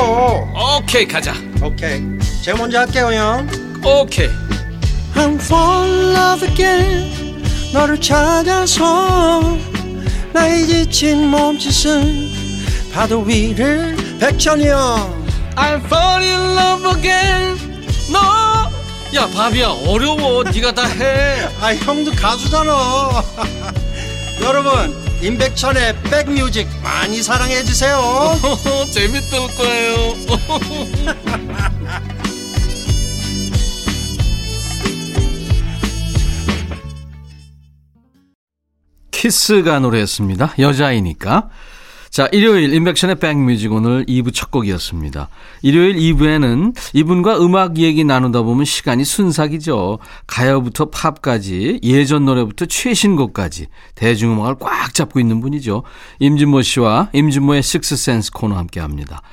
오케이 0.80 1.08
가자. 1.08 1.34
오케이. 1.64 2.02
제가 2.44 2.58
먼저 2.58 2.80
할게요 2.80 3.10
형. 3.14 3.48
오케이. 3.86 4.28
I'm 5.16 5.36
fall 5.40 5.90
in 5.90 6.16
love 6.16 6.50
again. 6.50 7.44
너를 7.72 8.00
찾아서 8.00 9.58
나의 10.34 10.68
지친 10.68 11.28
몸짓은 11.30 12.30
파도 12.94 13.22
위를 13.22 13.96
백천이 14.20 14.68
형. 14.68 15.24
I'm 15.56 15.84
fall 15.86 16.22
in 16.24 16.58
love 16.58 16.98
again. 16.98 17.58
너 18.12 18.53
야 19.16 19.28
바비야 19.28 19.68
어려워. 19.88 20.44
네가 20.44 20.74
다 20.74 20.86
해. 20.88 21.48
아 21.62 21.76
형도 21.76 22.12
가수잖아. 22.12 23.24
여러분 24.42 24.96
임백천의 25.22 26.02
백뮤직 26.04 26.68
많이 26.82 27.22
사랑해 27.22 27.64
주세요. 27.64 28.00
재밌을 28.92 29.40
거예요. 29.56 30.16
키스가 39.12 39.80
노래했습니다. 39.80 40.56
여자이니까 40.60 41.50
자, 42.14 42.30
일요일 42.32 42.72
인백션의 42.76 43.16
백뮤직 43.16 43.72
오늘 43.72 44.06
2부 44.06 44.32
첫 44.36 44.52
곡이었습니다. 44.52 45.30
일요일 45.64 45.96
2부에는 45.96 46.76
이분과 46.94 47.44
음악 47.44 47.80
얘기 47.80 48.04
나누다 48.04 48.44
보면 48.44 48.66
시간이 48.66 49.04
순삭이죠. 49.04 49.98
가요부터 50.28 50.92
팝까지 50.92 51.80
예전 51.82 52.26
노래부터 52.26 52.68
최신곡까지 52.68 53.66
대중음악을 53.96 54.58
꽉 54.60 54.94
잡고 54.94 55.20
있는 55.20 55.42
분이죠. 55.42 55.82
임진모 56.20 56.62
씨와 56.62 57.10
임진모의 57.14 57.64
식스센스 57.64 58.32
코너 58.32 58.58
함께 58.58 58.80
합니다. 58.80 59.24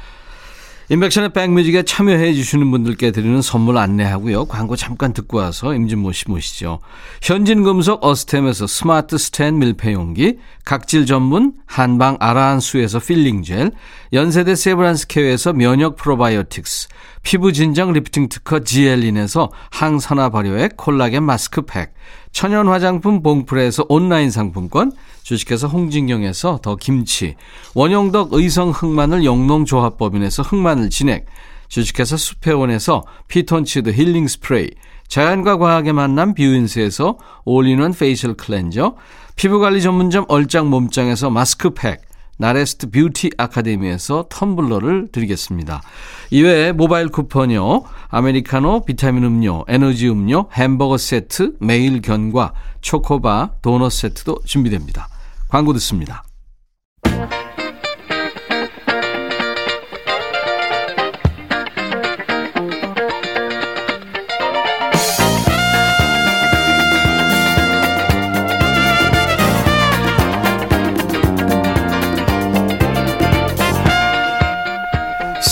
인백션의 0.92 1.32
백뮤직에 1.32 1.84
참여해 1.84 2.34
주시는 2.34 2.68
분들께 2.72 3.12
드리는 3.12 3.40
선물 3.42 3.78
안내하고요. 3.78 4.46
광고 4.46 4.74
잠깐 4.74 5.12
듣고 5.12 5.36
와서 5.38 5.72
임진모 5.72 6.10
씨 6.10 6.24
모시죠. 6.28 6.80
현진금속 7.22 8.04
어스템에서 8.04 8.66
스마트 8.66 9.16
스탠 9.16 9.60
밀폐용기, 9.60 10.38
각질 10.64 11.06
전문 11.06 11.52
한방 11.64 12.16
아라한수에서 12.18 12.98
필링젤, 12.98 13.70
연세대 14.12 14.56
세브란스케어에서 14.56 15.52
면역 15.52 15.94
프로바이오틱스, 15.94 16.88
피부 17.22 17.52
진정 17.52 17.92
리프팅 17.92 18.28
특허 18.28 18.60
지엘린에서 18.60 19.50
항산화 19.70 20.30
발효액 20.30 20.76
콜라겐 20.76 21.22
마스크팩, 21.22 21.92
천연 22.32 22.68
화장품 22.68 23.22
봉프레에서 23.22 23.86
온라인 23.88 24.30
상품권, 24.30 24.92
주식회사 25.22 25.66
홍진경에서 25.66 26.60
더 26.62 26.76
김치, 26.76 27.36
원용덕 27.74 28.32
의성 28.32 28.70
흑마늘 28.70 29.24
영농조합법인에서 29.24 30.42
흑마늘 30.42 30.90
진액, 30.90 31.26
주식회사 31.68 32.16
수페원에서 32.16 33.02
피톤치드 33.28 33.90
힐링 33.90 34.26
스프레이, 34.26 34.70
자연과 35.06 35.58
과학의 35.58 35.92
만남 35.92 36.34
뷰인스에서 36.34 37.18
올인원 37.44 37.92
facial 37.92 38.34
클렌저, 38.34 38.96
피부관리 39.36 39.82
전문점 39.82 40.24
얼짱 40.28 40.68
몸짱에서 40.70 41.30
마스크팩, 41.30 42.00
나레스트 42.40 42.90
뷰티 42.90 43.32
아카데미에서 43.36 44.28
텀블러를 44.30 45.12
드리겠습니다. 45.12 45.82
이외에 46.30 46.72
모바일 46.72 47.08
쿠폰이요. 47.08 47.84
아메리카노, 48.08 48.86
비타민 48.86 49.24
음료, 49.24 49.64
에너지 49.68 50.08
음료, 50.08 50.48
햄버거 50.54 50.96
세트, 50.96 51.56
매일 51.60 52.00
견과, 52.00 52.54
초코바, 52.80 53.50
도넛 53.60 53.92
세트도 53.92 54.40
준비됩니다. 54.46 55.08
광고 55.48 55.74
듣습니다. 55.74 56.24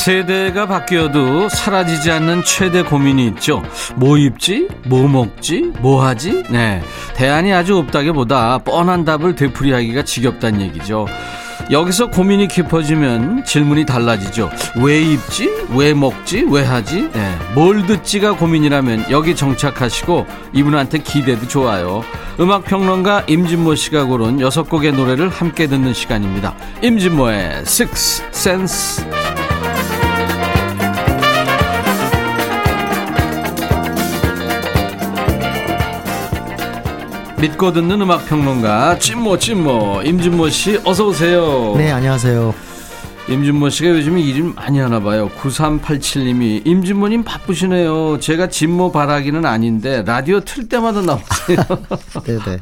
세대가 0.08 0.64
바뀌어도 0.64 1.50
사라지지 1.50 2.10
않는 2.12 2.42
최대 2.42 2.80
고민이 2.80 3.26
있죠. 3.26 3.62
뭐 3.94 4.16
입지? 4.16 4.66
뭐 4.86 5.06
먹지? 5.06 5.70
뭐 5.80 6.02
하지? 6.02 6.44
네. 6.48 6.80
대안이 7.14 7.52
아주 7.52 7.76
없다기보다 7.76 8.56
뻔한 8.64 9.04
답을 9.04 9.34
되풀이하기가 9.34 10.04
지겹다는 10.04 10.62
얘기죠. 10.62 11.04
여기서 11.70 12.06
고민이 12.08 12.48
깊어지면 12.48 13.44
질문이 13.44 13.84
달라지죠. 13.84 14.48
왜 14.82 14.98
입지? 15.02 15.50
왜 15.76 15.92
먹지? 15.92 16.46
왜 16.48 16.64
하지? 16.64 17.10
네. 17.12 17.38
뭘 17.54 17.84
듣지가 17.84 18.36
고민이라면 18.36 19.10
여기 19.10 19.36
정착하시고 19.36 20.26
이분한테 20.54 21.00
기대도 21.00 21.48
좋아요. 21.48 22.02
음악평론가 22.40 23.24
임진모 23.26 23.74
씨가 23.74 24.04
고른 24.04 24.40
여섯 24.40 24.70
곡의 24.70 24.92
노래를 24.92 25.28
함께 25.28 25.66
듣는 25.66 25.92
시간입니다. 25.92 26.54
임진모의 26.80 27.58
Six 27.66 28.22
Sense. 28.30 29.04
믿고 37.40 37.72
듣는 37.72 38.00
음악 38.02 38.26
평론가 38.26 38.98
찐모 38.98 39.38
찐모 39.38 40.02
임진모 40.04 40.48
씨 40.50 40.80
어서 40.84 41.06
오세요. 41.06 41.74
네, 41.76 41.90
안녕하세요. 41.92 42.52
임진모 43.28 43.68
씨가 43.70 43.90
요즘에 43.90 44.20
일을 44.22 44.52
많이 44.54 44.78
하나 44.80 44.98
봐요. 45.00 45.30
9387님이 45.40 46.66
임진모님 46.66 47.22
바쁘시네요. 47.24 48.18
제가 48.20 48.48
진모 48.48 48.90
바라기는 48.90 49.44
아닌데 49.44 50.02
라디오 50.04 50.40
틀 50.40 50.68
때마다 50.68 51.00
나오세요. 51.02 51.58
네, 52.24 52.38
네. 52.44 52.58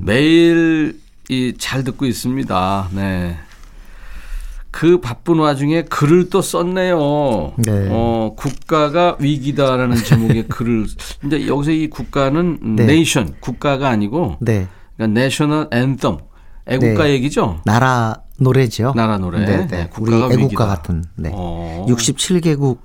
매일 0.00 1.00
이 1.28 1.54
잘 1.58 1.82
듣고 1.84 2.04
있습니다. 2.04 2.88
네. 2.92 3.38
그 4.72 5.00
바쁜 5.00 5.38
와중에 5.38 5.82
글을 5.82 6.30
또 6.30 6.40
썼네요. 6.42 7.52
네. 7.58 7.88
어, 7.90 8.32
국가가 8.36 9.16
위기다라는 9.20 9.96
제목의 9.96 10.48
글을. 10.48 10.86
근데 11.20 11.46
여기서 11.46 11.70
이 11.70 11.88
국가는 11.88 12.58
네. 12.76 12.86
네이션, 12.86 13.34
국가가 13.40 13.90
아니고 13.90 14.38
네. 14.40 14.66
그러니까 14.96 15.20
내셔널 15.20 15.68
앤썸, 15.70 16.18
애국가 16.66 17.04
네. 17.04 17.10
얘기죠. 17.10 17.60
나라 17.66 18.14
노래죠. 18.38 18.94
나라 18.96 19.18
노래. 19.18 19.40
네, 19.44 19.56
네. 19.58 19.66
네, 19.66 19.90
우리 20.00 20.10
국가가 20.10 20.32
애국가 20.32 20.44
위기다. 20.44 20.66
같은. 20.66 21.04
네. 21.16 21.30
어. 21.32 21.86
67개국 21.88 22.78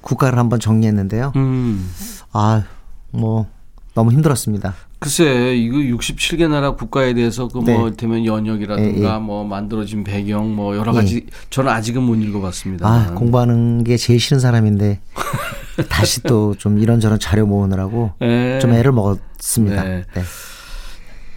국가를 0.00 0.38
한번 0.38 0.60
정리했는데요. 0.60 1.32
음. 1.36 1.90
아, 2.32 2.62
뭐 3.10 3.46
너무 3.94 4.10
힘들었습니다. 4.12 4.74
글쎄, 4.98 5.54
이거 5.56 5.76
67개 5.76 6.48
나라 6.48 6.70
국가에 6.72 7.12
대해서 7.12 7.48
그뭐 7.48 7.64
네. 7.90 7.96
되면 7.96 8.24
연역이라든가 8.24 9.10
예, 9.10 9.14
예. 9.14 9.18
뭐 9.18 9.44
만들어진 9.44 10.02
배경 10.04 10.54
뭐 10.54 10.76
여러 10.76 10.92
가지 10.92 11.26
저는 11.50 11.70
아직은 11.72 12.02
못 12.02 12.14
읽어봤습니다. 12.14 12.88
아, 12.88 13.14
공부하는 13.14 13.84
게 13.84 13.96
제일 13.96 14.18
싫은 14.20 14.38
사람인데 14.40 15.00
다시 15.90 16.22
또 16.22 16.54
좀 16.58 16.78
이런저런 16.78 17.18
자료 17.18 17.46
모으느라고 17.46 18.12
예. 18.22 18.58
좀 18.60 18.72
애를 18.72 18.92
먹었습니다. 18.92 19.82
네. 19.82 20.04
네. 20.14 20.22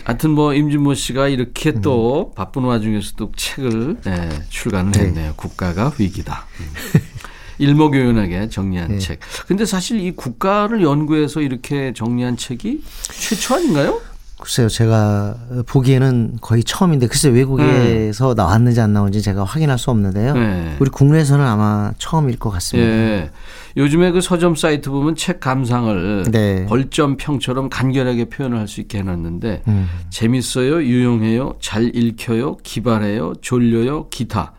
하여튼 0.03 0.29
뭐 0.31 0.53
임진모 0.53 0.93
씨가 0.93 1.29
이렇게 1.29 1.71
또 1.81 2.31
바쁜 2.35 2.63
와중에서도 2.63 3.31
책을 3.35 3.97
네, 4.05 4.29
출간을 4.49 4.89
음. 4.89 4.91
네. 4.91 4.99
했네요. 4.99 5.33
국가가 5.35 5.91
위기다. 5.97 6.45
음. 6.59 7.01
일목요연하게 7.57 8.49
정리한 8.49 8.89
네. 8.91 8.99
책. 8.99 9.19
근데 9.47 9.65
사실 9.65 9.99
이 9.99 10.11
국가를 10.11 10.81
연구해서 10.83 11.41
이렇게 11.41 11.93
정리한 11.93 12.37
책이 12.37 12.83
최초 13.11 13.55
아닌가요? 13.55 14.01
글쎄요, 14.37 14.67
제가 14.67 15.35
보기에는 15.65 16.39
거의 16.41 16.63
처음인데 16.63 17.07
글쎄 17.07 17.29
외국에서 17.29 18.33
나왔는지 18.35 18.81
안 18.81 18.91
나온지 18.93 19.21
제가 19.21 19.45
확인할 19.45 19.79
수 19.79 19.89
없는데요. 19.91 20.33
네. 20.33 20.75
우리 20.79 20.89
국내에서는 20.89 21.43
아마 21.43 21.93
처음일 21.97 22.37
것 22.37 22.49
같습니다. 22.51 22.89
예. 22.89 23.31
요즘에 23.77 24.11
그 24.11 24.21
서점 24.21 24.55
사이트 24.55 24.89
보면 24.89 25.15
책 25.15 25.39
감상을 25.39 26.25
네. 26.31 26.65
벌점평처럼 26.67 27.69
간결하게 27.69 28.25
표현을 28.25 28.59
할 28.59 28.67
수 28.67 28.81
있게 28.81 28.99
해놨는데 28.99 29.63
음. 29.67 29.87
재밌어요, 30.09 30.83
유용해요, 30.83 31.55
잘 31.61 31.95
읽혀요, 31.95 32.57
기발해요, 32.57 33.33
졸려요, 33.41 34.09
기타. 34.09 34.53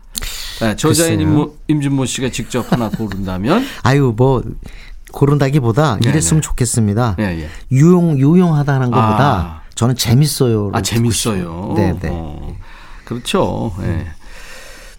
네, 0.59 0.75
저자인. 0.75 1.21
임모, 1.21 1.55
임진모 1.67 2.05
씨가 2.05 2.29
직접 2.29 2.71
하나 2.71 2.89
고른다면 2.95 3.63
아유 3.83 4.13
뭐 4.15 4.43
고른다기보다 5.11 5.97
네, 6.01 6.09
이랬으면 6.09 6.41
네. 6.41 6.45
좋겠습니다. 6.47 7.15
예, 7.19 7.23
예. 7.23 7.49
유용 7.71 8.17
유용하다는 8.17 8.91
것보다 8.91 9.35
아. 9.35 9.61
저는 9.75 9.95
재밌어요. 9.95 10.71
아 10.73 10.81
재밌어요. 10.81 11.73
네, 11.77 11.97
네. 11.99 12.09
어, 12.11 12.55
그렇죠. 13.05 13.73
예. 13.83 14.07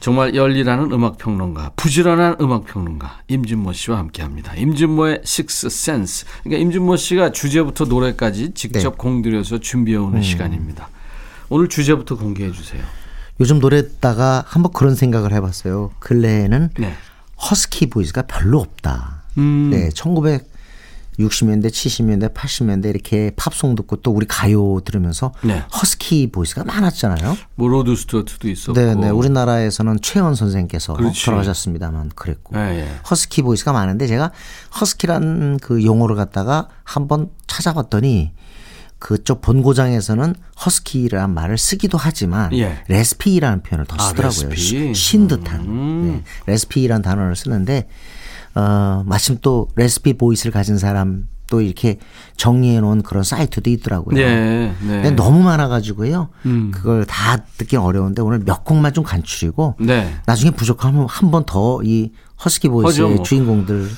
정말 0.01 0.35
열리라는 0.37 0.93
음악 0.93 1.19
평론가, 1.19 1.73
부지런한 1.75 2.37
음악 2.41 2.67
평론가 2.67 3.19
임진모 3.27 3.73
씨와 3.73 3.99
함께 3.99 4.23
합니다. 4.23 4.55
임진모의 4.55 5.23
Six 5.25 5.67
Sense. 5.67 6.27
그러니까 6.45 6.63
임진모 6.63 6.97
씨가 6.97 7.33
주제부터 7.33 7.85
노래까지 7.85 8.53
직접 8.55 8.91
네. 8.91 8.97
공들여서 8.97 9.59
준비해 9.59 9.99
오는 9.99 10.19
음. 10.19 10.23
시간입니다. 10.23 10.89
오늘 11.49 11.69
주제부터 11.69 12.17
공개해 12.17 12.53
주세요. 12.53 12.83
요즘 13.41 13.61
노래 13.61 13.83
듣다가 13.83 14.45
한번 14.47 14.73
그런 14.73 14.95
생각을 14.95 15.33
해봤어요. 15.33 15.93
근래에는 16.01 16.71
네. 16.79 16.93
허스키 17.51 17.87
보이스가 17.87 18.23
별로 18.23 18.61
없다. 18.61 19.23
음. 19.39 19.71
네, 19.71 19.91
1960년대, 19.91 21.69
70년대, 21.69 22.35
80년대 22.35 22.87
이렇게 22.87 23.31
팝송 23.37 23.77
듣고 23.77 23.97
또 23.97 24.11
우리 24.11 24.27
가요 24.27 24.81
들으면서 24.85 25.33
네. 25.43 25.63
허스키 25.73 26.33
보이스가 26.33 26.65
많았잖아요. 26.65 27.37
뭐 27.55 27.69
로드 27.69 27.95
스튜어트도 27.95 28.49
있었고. 28.49 28.73
네, 28.73 28.97
네. 28.97 29.09
우리나라에서는 29.11 29.99
최헌 30.03 30.35
선생께서 30.35 30.95
그렇지. 30.95 31.25
돌아가셨습니다만 31.25 32.11
그랬고. 32.17 32.59
예, 32.59 32.81
예. 32.81 32.89
허스키 33.09 33.43
보이스가 33.43 33.73
많은데 33.73 34.09
제가 34.09 34.33
허스키라는 34.81 35.59
그 35.63 35.85
용어를 35.85 36.17
갖다가 36.17 36.69
한번 36.83 37.31
찾아봤더니 37.47 38.33
그쪽 38.99 39.41
본고장에서는 39.43 40.35
허스키라는 40.65 41.33
말을 41.35 41.57
쓰기도 41.57 41.97
하지만 41.99 42.53
예. 42.57 42.83
raspy라는 42.89 43.63
표현을 43.63 43.87
더 43.87 43.97
아, 43.99 44.09
쓰더라고요. 44.09 44.49
Raspy. 44.51 44.95
쉰 44.95 45.29
듯한 45.29 45.61
음. 45.61 46.23
네. 46.47 46.53
raspy라는 46.53 47.03
단어를 47.03 47.37
쓰는데 47.37 47.89
어 48.55 49.05
마침 49.07 49.39
또 49.41 49.69
raspy 49.77 50.15
voice를 50.15 50.51
가진 50.53 50.79
사람 50.79 51.29
또 51.51 51.61
이렇게 51.63 51.99
정리해 52.37 52.81
놓은 52.81 53.03
그런 53.03 53.23
사이트도 53.23 53.71
있더라고요. 53.71 54.17
네, 54.17 54.75
네. 54.83 55.03
근데 55.03 55.11
너무 55.13 55.43
많아가지고요. 55.43 56.29
음. 56.47 56.71
그걸 56.75 57.07
다 57.07 57.37
듣기 57.57 57.77
어려운데 57.77 58.21
오늘 58.21 58.41
몇 58.41 58.65
곡만 58.65 58.93
좀 58.93 59.05
간추리고 59.05 59.77
네. 59.81 60.15
나중에 60.27 60.51
부족하면 60.51 61.07
한 61.09 61.31
번 61.31 61.45
더 61.47 61.81
이 61.85 62.11
허스키 62.45 62.69
보이스의 62.69 63.15
뭐. 63.15 63.23
주인공들 63.23 63.89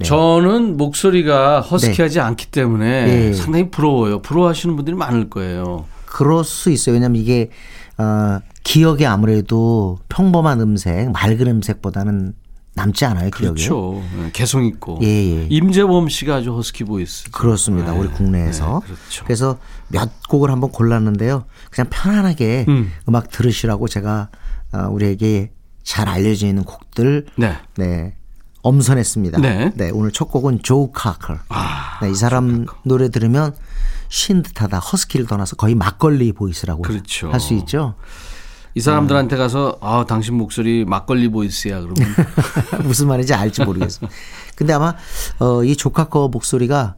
네. 0.00 0.04
저는 0.04 0.78
목소리가 0.78 1.60
허스키하지 1.60 2.20
않기 2.20 2.46
때문에 2.46 3.06
네. 3.06 3.32
상당히 3.34 3.70
부러워요. 3.70 4.22
부러워하시는 4.22 4.74
분들이 4.74 4.96
많을 4.96 5.28
거예요. 5.28 5.84
그럴 6.06 6.42
수 6.42 6.70
있어요. 6.70 6.94
왜냐하면 6.94 7.20
이게 7.20 7.50
어, 7.98 8.40
기억에 8.62 9.04
아무래도 9.04 9.98
평범한 10.08 10.60
음색, 10.60 11.12
맑은 11.12 11.46
음색보다는 11.46 12.34
남지 12.74 13.04
않아요, 13.04 13.30
기억에. 13.30 13.52
그렇죠. 13.52 14.02
예, 14.24 14.30
개성 14.32 14.64
있고. 14.64 14.98
예, 15.02 15.06
예. 15.06 15.46
임재범 15.50 16.08
씨가 16.08 16.36
아주 16.36 16.54
허스키 16.54 16.84
보이스. 16.84 17.30
그렇습니다. 17.30 17.92
우리 17.92 18.08
국내에서. 18.08 18.80
네, 18.82 18.86
그렇죠. 18.86 19.24
그래서 19.24 19.58
몇 19.88 20.08
곡을 20.28 20.50
한번 20.50 20.70
골랐는데요. 20.70 21.44
그냥 21.70 21.88
편안하게 21.90 22.66
음. 22.68 22.90
악 23.12 23.28
들으시라고 23.28 23.86
제가 23.86 24.30
어, 24.72 24.88
우리에게 24.90 25.50
잘 25.82 26.08
알려져 26.08 26.46
있는 26.46 26.64
곡들 26.64 27.26
네. 27.36 27.56
네. 27.76 28.14
엄선했습니다. 28.62 29.40
네. 29.40 29.90
오늘 29.92 30.10
첫 30.10 30.26
곡은 30.26 30.62
조 30.62 30.90
카커. 30.92 31.38
아, 31.48 31.98
네, 32.02 32.10
이 32.10 32.14
사람 32.14 32.66
노래 32.82 33.08
들으면 33.08 33.54
쉰 34.08 34.42
듯하다. 34.42 34.78
허스키를 34.78 35.26
떠나서 35.26 35.56
거의 35.56 35.74
막걸리 35.74 36.32
보이스라고 36.32 36.82
그렇죠. 36.82 37.30
할수 37.30 37.54
있죠. 37.54 37.94
이 38.74 38.80
사람들한테 38.80 39.36
가서 39.36 39.78
아 39.80 40.04
당신 40.06 40.36
목소리 40.36 40.84
막걸리 40.84 41.28
보이스야 41.28 41.80
그러면 41.80 42.14
무슨 42.84 43.08
말인지 43.08 43.34
알지 43.34 43.64
모르겠습니다. 43.64 44.14
근데 44.54 44.72
아마 44.72 44.94
어, 45.40 45.64
이 45.64 45.74
조카커 45.76 46.28
목소리가 46.28 46.94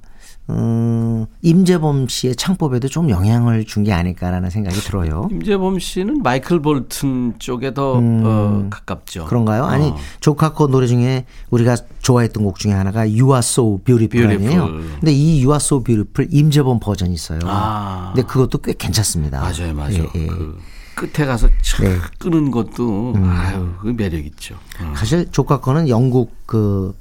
음, 0.51 1.27
임재범 1.43 2.09
씨의 2.09 2.35
창법에도 2.37 2.89
좀 2.89 3.09
영향을 3.11 3.65
준 3.65 3.83
게 3.85 3.93
아닐까라는 3.93 4.51
생각이 4.51 4.77
들어요. 4.81 5.29
임재범 5.31 5.79
씨는 5.79 6.23
마이클 6.23 6.61
볼튼 6.61 7.35
쪽에 7.39 7.73
더 7.75 7.99
음, 7.99 8.23
어, 8.25 8.67
가깝죠. 8.71 9.25
그런가요? 9.27 9.65
아니 9.65 9.87
어. 9.89 9.97
조 10.21 10.35
카커 10.35 10.69
노래 10.69 10.87
중에 10.87 11.25
우리가 11.51 11.77
좋아했던 12.03 12.45
곡 12.45 12.59
중에 12.59 12.73
하나가 12.73 13.01
You 13.01 13.27
Are 13.31 13.39
So 13.39 13.79
Beautiful 13.85 14.27
아니에요. 14.35 14.51
Beautiful. 14.67 14.99
근데 15.01 15.13
이 15.13 15.39
You 15.45 15.51
Are 15.53 15.57
So 15.57 15.83
Beautiful 15.83 16.29
임재범 16.33 16.81
버전이 16.81 17.15
있어요. 17.15 17.39
아. 17.45 18.13
근데 18.15 18.27
그것도 18.27 18.59
꽤 18.59 18.73
괜찮습니다. 18.75 19.41
맞아요, 19.41 19.75
맞아요. 19.75 20.07
예, 20.15 20.21
예. 20.23 20.27
그 20.27 20.59
끝에 20.95 21.27
가서 21.27 21.49
촥 21.63 21.83
네. 21.85 21.97
끄는 22.19 22.51
것도 22.51 23.15
아유 23.17 23.71
그 23.81 23.89
매력 23.97 24.25
있죠. 24.27 24.57
어. 24.81 24.93
사실 24.97 25.27
조 25.33 25.43
카커는 25.43 25.89
영국 25.89 26.35
그 26.47 26.95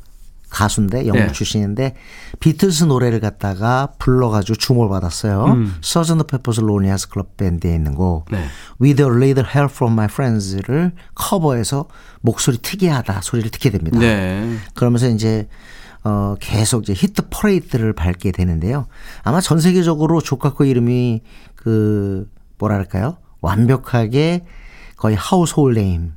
가수인데 0.52 1.08
영국 1.08 1.24
네. 1.24 1.32
출신인데 1.32 1.96
비틀스 2.40 2.84
노래를 2.84 3.20
갖다가 3.20 3.94
불러가지고 3.98 4.58
주목을 4.58 4.90
받았어요. 4.90 5.46
음. 5.46 5.76
Sergeant 5.82 6.26
Pepper's 6.26 6.60
Lonely 6.60 6.85
Hearts 6.85 7.10
Club 7.10 7.38
Band에 7.38 7.74
있는 7.74 7.96
곡 7.96 8.26
네. 8.30 8.46
With 8.80 9.02
a 9.02 9.10
Little 9.10 9.50
Help 9.50 9.74
from 9.74 9.94
My 9.94 10.06
Friends를 10.06 10.92
커버해서 11.16 11.88
목소리 12.20 12.58
특이하다 12.58 13.22
소리를 13.22 13.50
듣게 13.50 13.72
됩니다. 13.72 13.98
네. 13.98 14.58
그러면서 14.76 15.08
이제 15.08 15.48
어 16.04 16.36
계속 16.40 16.84
이제 16.84 16.94
히트 16.94 17.30
퍼레이드를 17.30 17.94
밟게 17.94 18.32
되는데요. 18.32 18.88
아마 19.24 19.40
전 19.40 19.60
세계적으로 19.60 20.20
조 20.20 20.33
카커 20.33 20.66
이름이 20.66 21.22
그 21.56 22.30
뭐랄까요? 22.58 23.18
완벽하게 23.40 24.46
거의 24.98 25.16
household 25.16 25.76
name. 25.76 26.14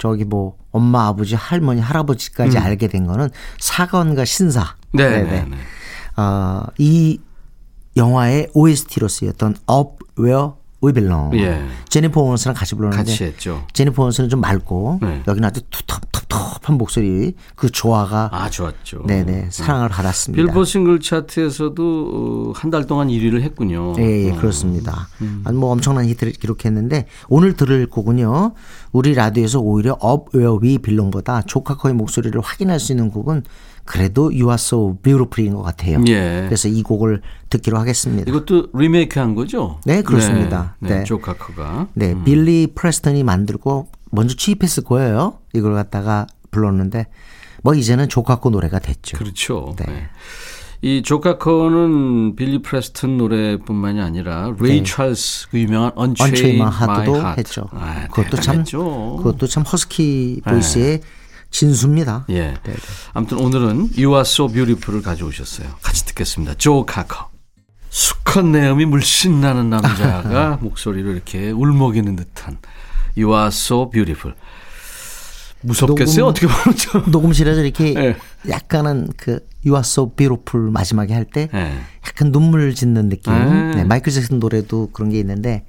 저기 0.00 0.24
뭐 0.24 0.56
엄마, 0.72 1.06
아버지, 1.06 1.34
할머니, 1.34 1.80
할아버지까지 1.80 2.56
알게 2.58 2.88
된 2.88 3.06
거는 3.06 3.28
사관과 3.58 4.24
신사. 4.24 4.62
음. 4.62 4.96
네. 4.96 5.22
네, 5.22 5.44
네. 5.44 5.56
어, 6.16 6.64
이 6.78 7.20
영화의 7.96 8.48
OST로 8.54 9.08
쓰였던 9.08 9.56
Up 9.70 10.04
Where 10.18 10.52
We 10.82 10.92
Belong. 10.92 11.36
예. 11.38 11.62
제니퍼 11.88 12.20
오원스랑 12.20 12.54
같이 12.54 12.74
불렀는데 12.74 13.10
같이 13.10 13.24
했죠. 13.24 13.66
제니퍼 13.72 14.02
오원스는 14.02 14.30
좀 14.30 14.40
맑고 14.40 15.00
네. 15.02 15.22
여기는 15.28 15.46
아주 15.46 15.60
툭툭툭툭한 15.70 16.78
목소리 16.78 17.34
그 17.54 17.70
조화가 17.70 18.30
아 18.32 18.48
좋았죠. 18.48 19.04
네네 19.06 19.48
사랑을 19.50 19.88
받았습니다. 19.90 20.42
빌보드 20.42 20.64
싱글 20.64 21.00
차트에서도 21.00 22.10
어, 22.14 22.52
한달 22.56 22.86
동안 22.86 23.08
1위를 23.08 23.42
했군요. 23.42 23.94
예, 23.98 24.26
예, 24.26 24.30
어. 24.30 24.36
그렇습니다. 24.36 25.08
아니, 25.44 25.56
뭐 25.56 25.70
엄청난 25.70 26.06
히트를 26.06 26.32
기록했는데 26.32 27.06
오늘 27.28 27.54
들을 27.54 27.86
곡은요. 27.86 28.54
우리 28.92 29.14
라디오에서 29.14 29.60
오히려 29.60 29.98
Where 30.34 30.58
We 30.62 30.78
Belong보다 30.78 31.42
조카커의 31.42 31.94
목소리를 31.94 32.40
확인할 32.40 32.80
수 32.80 32.92
있는 32.92 33.10
곡은 33.10 33.42
그래도 33.90 34.26
You 34.26 34.44
Are 34.44 34.54
So 34.54 34.98
Beautiful인 35.02 35.52
것 35.54 35.62
같아요. 35.62 36.00
예. 36.06 36.44
그래서 36.46 36.68
이 36.68 36.80
곡을 36.84 37.22
듣기로 37.48 37.76
하겠습니다. 37.76 38.30
이것도 38.30 38.68
리메이크한 38.72 39.34
거죠? 39.34 39.80
네, 39.84 40.02
그렇습니다. 40.02 40.76
네, 40.78 40.88
네, 40.88 40.98
네. 40.98 41.04
조 41.04 41.21
카커가. 41.21 41.88
네, 41.94 42.14
빌리 42.24 42.68
프레스턴이 42.72 43.24
만들고 43.24 43.88
먼저 44.12 44.36
취입했을 44.36 44.84
거예요. 44.84 45.38
이걸 45.54 45.74
갖다가 45.74 46.28
불렀는데 46.52 47.08
뭐 47.64 47.74
이제는 47.74 48.08
조 48.08 48.20
카커 48.20 48.50
노래가 48.50 48.78
됐죠. 48.78 49.18
그렇죠. 49.18 49.74
네. 49.80 49.86
네. 49.86 50.02
이 50.82 51.02
조 51.02 51.26
카커는 51.26 52.36
빌리 52.36 52.62
프레스턴 52.62 53.16
노래뿐만이 53.16 54.00
아니라 54.00 54.54
레이 54.60 54.84
찰스 54.84 55.48
그 55.50 55.58
유명한 55.58 55.90
언체인 55.96 56.60
My 56.60 56.70
하트도 56.70 57.16
Heart. 57.16 57.40
했죠. 57.40 57.68
아, 57.72 58.06
그것도 58.06 58.36
참 58.36 58.58
대단했죠. 58.58 59.16
그것도 59.16 59.48
참 59.48 59.64
허스키 59.64 60.42
보이스의 60.44 61.00
진수입니다. 61.50 62.26
예. 62.30 62.54
네, 62.62 62.74
아무튼 63.12 63.38
오늘은 63.38 63.90
You 63.96 64.10
Are 64.12 64.20
So 64.20 64.48
Beautiful을 64.48 65.02
가져오셨어요. 65.02 65.68
같이 65.82 66.04
듣겠습니다. 66.06 66.54
조 66.54 66.86
카커. 66.86 67.28
수컷 67.88 68.46
내음이 68.46 68.84
물씬 68.86 69.40
나는 69.40 69.68
남자가 69.68 70.58
목소리를 70.62 71.10
이렇게 71.12 71.50
울먹이는 71.50 72.14
듯한 72.16 72.58
You 73.16 73.32
Are 73.34 73.48
So 73.48 73.90
Beautiful. 73.90 74.36
무섭겠어요? 75.62 76.24
녹음- 76.26 76.30
어떻게 76.30 76.46
보면 76.46 76.76
좀. 76.76 77.10
녹음실에서 77.10 77.62
이렇게 77.62 77.92
네. 77.94 78.16
약간은 78.48 79.08
그 79.16 79.32
You 79.64 79.74
Are 79.74 79.80
So 79.80 80.14
Beautiful 80.14 80.70
마지막에 80.70 81.12
할때 81.12 81.48
네. 81.52 81.78
약간 82.06 82.32
눈물 82.32 82.74
짓는 82.74 83.08
느낌. 83.08 83.32
네. 83.32 83.74
네, 83.74 83.84
마이클 83.84 84.12
잭슨 84.12 84.38
노래도 84.38 84.88
그런 84.92 85.10
게 85.10 85.18
있는데 85.18 85.66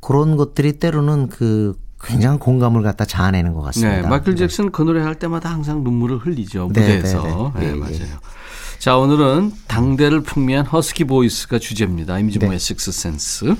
그런 0.00 0.36
것들이 0.36 0.74
때로는 0.74 1.28
그 1.28 1.74
굉장한 2.06 2.38
공감을 2.38 2.82
갖다 2.82 3.04
자아내는 3.04 3.52
것 3.54 3.62
같습니다. 3.62 4.02
네, 4.02 4.08
마이클 4.08 4.36
잭슨 4.36 4.70
그 4.70 4.82
노래 4.82 5.00
할 5.02 5.14
때마다 5.16 5.50
항상 5.50 5.82
눈물을 5.84 6.18
흘리죠 6.18 6.70
네, 6.72 6.80
무대에서. 6.80 7.52
네, 7.56 7.60
네, 7.60 7.66
네. 7.66 7.66
예, 7.66 7.72
예. 7.72 7.74
맞아요. 7.74 8.18
자 8.78 8.96
오늘은 8.96 9.52
당대를 9.68 10.22
풍미한 10.22 10.66
허스키 10.66 11.04
보이스가 11.04 11.58
주제입니다. 11.58 12.18
임진모의 12.18 12.52
네. 12.52 12.58
식스 12.58 12.92
센스. 12.92 13.54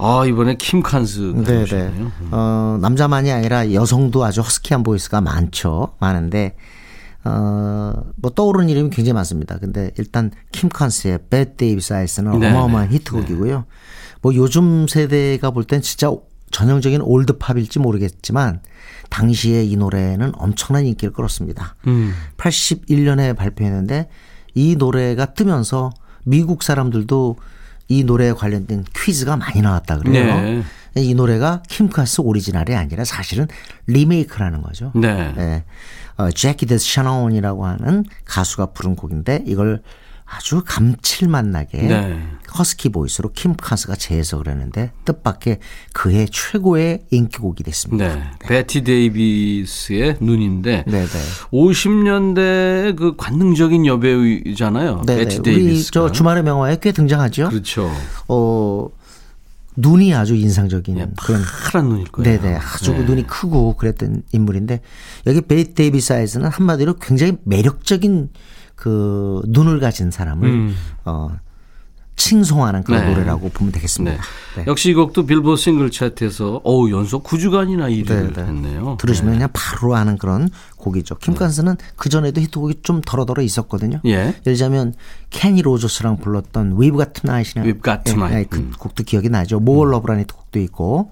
아 0.00 0.24
이번에 0.26 0.54
킴 0.56 0.82
칸스가 0.82 1.40
네, 1.40 1.44
네. 1.44 1.62
오셨네요. 1.62 2.12
어, 2.30 2.78
남자만이 2.80 3.32
아니라 3.32 3.72
여성도 3.72 4.24
아주 4.24 4.42
허스키한 4.42 4.84
보이스가 4.84 5.20
많죠. 5.20 5.94
많은데 5.98 6.54
어, 7.24 7.92
뭐 8.16 8.30
떠오르는 8.30 8.68
이름이 8.68 8.90
굉장히 8.90 9.14
많습니다. 9.14 9.58
근데 9.58 9.90
일단 9.98 10.30
킴 10.52 10.68
칸스의 10.68 11.18
Bette 11.30 11.52
Davis 11.56 11.92
Eyes는 11.92 12.38
네, 12.38 12.48
어마어마한 12.48 12.90
네. 12.90 12.94
히트곡이고요. 12.94 13.64
뭐 14.22 14.34
요즘 14.34 14.86
세대가 14.86 15.50
볼 15.50 15.64
땐 15.64 15.82
진짜 15.82 16.12
전형적인 16.50 17.02
올드팝일지 17.02 17.78
모르겠지만 17.78 18.60
당시에 19.10 19.64
이 19.64 19.76
노래는 19.76 20.32
엄청난 20.36 20.86
인기를 20.86 21.12
끌었습니다. 21.12 21.76
음. 21.86 22.14
81년에 22.36 23.36
발표했는데 23.36 24.08
이 24.54 24.76
노래가 24.76 25.26
뜨면서 25.34 25.90
미국 26.24 26.62
사람들도 26.62 27.36
이 27.88 28.04
노래에 28.04 28.32
관련된 28.32 28.84
퀴즈가 28.94 29.36
많이 29.36 29.62
나왔다 29.62 29.98
그래요. 29.98 30.24
네. 30.40 30.62
이 30.96 31.14
노래가 31.14 31.62
킴 31.68 31.85
칸스 31.85 32.20
오리지널이 32.20 32.74
아니라 32.74 33.04
사실은 33.04 33.46
리메이크라는 33.86 34.62
거죠. 34.62 34.92
네. 34.94 35.32
네. 35.36 35.64
어, 36.16 36.30
재키 36.30 36.66
드샤논이라고 36.66 37.64
하는 37.64 38.04
가수가 38.24 38.66
부른 38.72 38.96
곡인데 38.96 39.44
이걸 39.46 39.82
아주 40.30 40.62
감칠맛 40.64 41.46
나게 41.46 41.78
네. 41.78 42.22
허스키 42.56 42.90
보이스로 42.90 43.30
킴 43.32 43.50
칸스가 43.50 43.96
재해석을 43.96 44.48
했는데 44.48 44.92
뜻밖의 45.04 45.58
그의 45.92 46.28
최고의 46.30 47.04
인기곡이 47.10 47.62
됐습니다. 47.64 48.14
네. 48.14 48.30
베티 48.40 48.84
데이비스의 48.84 50.18
눈인데 50.20 50.84
네, 50.86 51.06
네. 51.06 51.18
50년대 51.50 52.96
그 52.96 53.16
관능적인 53.16 53.86
여배우잖아요. 53.86 55.02
네, 55.06 55.16
베티 55.16 55.42
네. 55.42 55.50
우리 55.50 55.62
데이비스. 55.62 55.90
저 55.92 56.12
주말의 56.12 56.42
명화에 56.42 56.78
꽤 56.80 56.92
등장하죠. 56.92 57.48
그렇죠. 57.48 57.90
어 58.28 58.88
눈이 59.76 60.12
아주 60.12 60.34
인상적인 60.34 60.98
예, 60.98 61.08
그런 61.22 61.42
파란 61.42 61.88
눈일 61.88 62.08
거예요. 62.08 62.40
네네 62.40 62.56
아주 62.56 62.92
네. 62.92 63.04
눈이 63.04 63.26
크고 63.26 63.76
그랬던 63.76 64.24
인물인데 64.32 64.80
여기 65.26 65.40
Bette 65.40 65.74
Davis 65.74 66.12
Eyes는 66.12 66.48
한마디로 66.48 66.94
굉장히 66.94 67.38
매력적인 67.44 68.28
그 68.78 69.42
눈을 69.48 69.80
가진 69.80 70.12
사람을 70.12 70.48
음. 70.48 70.76
어 71.04 71.30
칭송하는 72.14 72.84
그런 72.84 73.04
네. 73.04 73.10
노래라고 73.10 73.48
보면 73.48 73.72
네. 73.72 73.78
되겠습니다. 73.78 74.22
네. 74.56 74.64
역시 74.66 74.90
이 74.90 74.94
곡도 74.94 75.26
빌보드 75.26 75.60
싱글 75.60 75.90
차트에서 75.90 76.60
어우 76.62 76.90
연속 76.90 77.24
9주간이나 77.24 77.90
1위를 77.90 78.06
네, 78.06 78.32
네. 78.32 78.42
했네요. 78.42 78.96
들으시면 79.00 79.32
네. 79.32 79.38
그냥 79.38 79.50
바로 79.52 79.96
아는 79.96 80.16
그런 80.16 80.48
곡이죠. 80.76 81.16
킴 81.16 81.30
칸스는 81.30 81.76
그 81.96 82.08
전에도 82.08 82.40
히트곡이 82.40 82.80
좀 82.82 83.00
더러더러 83.00 83.42
있었거든요. 83.42 84.00
예. 84.04 84.10
예를 84.10 84.34
들자면 84.42 84.94
케니 85.30 85.62
로저스랑 85.62 86.18
불렀던 86.18 86.76
We've 86.76 86.96
Got 86.96 87.20
Tonight이라는 87.20 87.72
We've 87.72 87.84
Got 87.84 88.04
Tonight. 88.04 88.34
예, 88.34 88.40
예, 88.40 88.44
그 88.44 88.58
음. 88.58 88.72
곡도 88.78 89.04
기억이 89.04 89.28
나죠. 89.28 89.56
More 89.56 89.88
Love라는 89.90 90.24
곡도 90.24 90.60
있고 90.60 91.10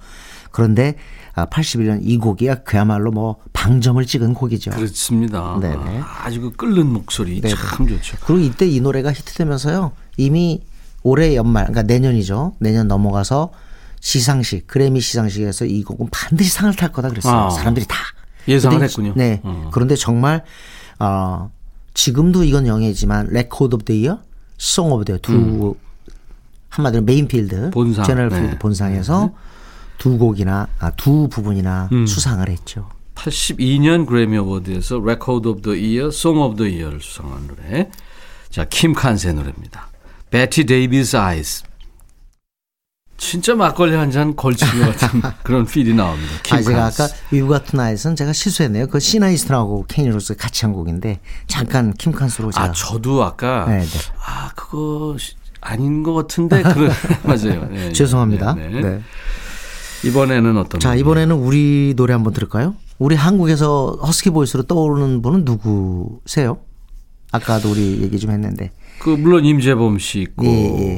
그런데 0.50 0.94
아, 0.96 1.15
81년 1.44 2.00
이 2.02 2.16
곡이 2.16 2.48
그야말로 2.64 3.10
뭐 3.10 3.36
방점을 3.52 4.04
찍은 4.04 4.34
곡이죠. 4.34 4.70
그렇습니다. 4.70 5.58
네네. 5.60 6.00
아, 6.00 6.22
아주 6.24 6.40
그 6.40 6.50
끓는 6.52 6.86
목소리 6.86 7.40
네네. 7.42 7.54
참 7.54 7.86
좋죠. 7.86 8.16
그리고 8.24 8.40
이때 8.40 8.66
이 8.66 8.80
노래가 8.80 9.12
히트되면서요. 9.12 9.92
이미 10.16 10.62
올해 11.02 11.36
연말, 11.36 11.66
그러니까 11.66 11.82
내년이죠. 11.82 12.54
내년 12.58 12.88
넘어가서 12.88 13.52
시상식 14.00 14.66
그래미 14.66 15.00
시상식에서 15.00 15.66
이 15.66 15.82
곡은 15.82 16.08
반드시 16.10 16.50
상을 16.50 16.74
탈 16.74 16.90
거다 16.90 17.10
그랬어요. 17.10 17.34
아. 17.34 17.50
사람들이 17.50 17.86
다 17.86 17.96
예상을 18.48 18.82
했군요. 18.82 19.12
네. 19.16 19.40
어. 19.42 19.70
그런데 19.72 19.94
정말 19.94 20.42
어 20.98 21.50
지금도 21.94 22.44
이건 22.44 22.66
영예지만 22.66 23.28
Record 23.30 23.74
of 23.74 23.84
the 23.84 23.92
Year, 23.92 24.20
Song 24.58 24.92
of 24.92 25.04
the 25.04 25.34
Year 25.34 25.74
한마디로 26.68 27.02
main 27.02 27.25
field 27.25 27.54
음. 27.54 27.70
본상. 27.70 28.04
general 28.04 28.30
네. 28.30 28.40
field 28.42 28.58
본상에서 28.58 29.32
두 29.98 30.18
곡이나 30.18 30.68
아, 30.78 30.90
두 30.92 31.28
부분이나 31.28 31.88
음. 31.92 32.06
수상을 32.06 32.48
했죠. 32.48 32.88
82년 33.14 34.06
그래미 34.06 34.36
어워드에서 34.38 35.00
Record 35.04 35.48
of 35.48 35.62
the 35.62 35.74
Year, 35.74 36.10
Song 36.10 36.38
of 36.38 36.56
the 36.56 36.66
Year를 36.66 37.00
수상한 37.00 37.46
노래. 37.46 37.88
자, 38.50 38.64
킴 38.64 38.92
칸스의 38.92 39.32
노래입니다. 39.32 39.88
Bette 40.30 40.64
Davis 40.66 41.16
Eyes. 41.16 41.62
진짜 43.18 43.54
막걸리 43.54 43.94
한 43.96 44.10
잔 44.10 44.36
걸친 44.36 44.68
것 44.78 44.94
같은 44.98 45.22
그런 45.42 45.64
feel이 45.64 45.94
나옵니다. 45.94 46.32
킴 46.42 46.56
아, 46.58 46.62
제가. 46.62 46.86
아까 46.86 47.08
We've 47.30 47.52
Got 47.52 47.64
Tonight은 47.64 48.14
제가 48.14 48.32
실수했네요. 48.34 48.88
그 48.88 49.00
시나 49.00 49.21
이스턴이라고 49.21 49.86
케니 49.88 50.10
로저스 50.10 50.36
같이 50.36 50.66
한 50.66 50.74
곡인데 50.74 51.20
잠깐 51.46 51.94
킴 51.94 52.12
칸스로 52.12 52.52
제가 52.52 52.66
아, 52.66 52.72
저도 52.72 53.24
아까 53.24 53.64
네, 53.68 53.78
네. 53.80 53.86
아, 54.22 54.50
그거 54.54 55.16
시- 55.18 55.34
아닌 55.62 56.02
것 56.02 56.12
같은데 56.12 56.62
그런 56.62 56.90
맞아요. 57.24 57.64
네, 57.70 57.90
죄송합니다. 57.92 58.54
네, 58.54 58.68
네. 58.68 58.80
네. 58.82 59.02
이번에는 60.06 60.56
어떤 60.56 60.80
자? 60.80 60.94
이번에는 60.94 61.36
우리 61.36 61.94
노래 61.96 62.12
한번 62.12 62.32
들을까요? 62.32 62.74
우리 62.98 63.14
한국에서 63.14 63.98
허스키 64.02 64.30
보이스로 64.30 64.62
떠오르는 64.62 65.22
분은 65.22 65.44
누구세요? 65.44 66.58
아까도 67.32 67.70
우리 67.70 68.02
얘기 68.02 68.18
좀 68.18 68.30
했는데. 68.30 68.70
그 69.00 69.10
물론 69.10 69.44
임재범 69.44 69.98
씨 69.98 70.20
있고 70.20 70.46
예, 70.46 70.50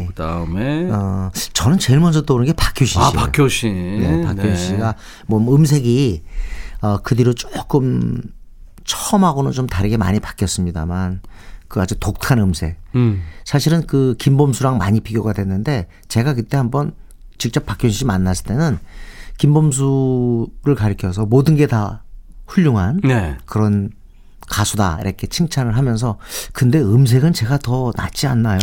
예. 0.03 0.07
그다음에 0.07 0.89
어, 0.91 1.33
저는 1.53 1.79
제일 1.79 1.99
먼저 1.99 2.23
떠오르는 2.23 2.47
게 2.47 2.53
박효신 2.53 3.01
아, 3.01 3.11
씨예요. 3.11 3.25
박효신. 3.27 4.01
네, 4.01 4.23
박효신 4.23 4.57
씨가 4.57 4.95
뭐 5.27 5.41
음색이 5.41 6.23
어, 6.83 6.99
그 7.03 7.17
뒤로 7.17 7.33
조금 7.35 8.23
처음하고는 8.85 9.51
좀 9.51 9.67
다르게 9.67 9.97
많이 9.97 10.21
바뀌었습니다만 10.21 11.23
그 11.67 11.81
아주 11.81 11.99
독특한 11.99 12.39
음색. 12.39 12.79
음. 12.95 13.23
사실은 13.45 13.85
그 13.87 14.15
김범수랑 14.19 14.79
많이 14.79 15.01
비교가 15.01 15.33
됐는데 15.33 15.89
제가 16.07 16.35
그때 16.35 16.57
한번 16.57 16.93
직접 17.39 17.65
박효신 17.67 17.91
씨 17.91 18.05
만났을 18.05 18.45
때는 18.47 18.79
김범수를 19.39 20.75
가리켜서 20.77 21.25
모든 21.27 21.57
게 21.57 21.67
다 21.67 22.03
훌륭한 22.47 23.01
네. 23.05 23.37
그런 23.45 23.91
가수다 24.49 24.99
이렇게 25.03 25.27
칭찬을 25.27 25.77
하면서 25.77 26.19
근데 26.55 26.81
음색은 26.81 27.35
제가 27.35 27.59
더 27.59 27.93
낫지 27.95 28.27
않나요? 28.27 28.59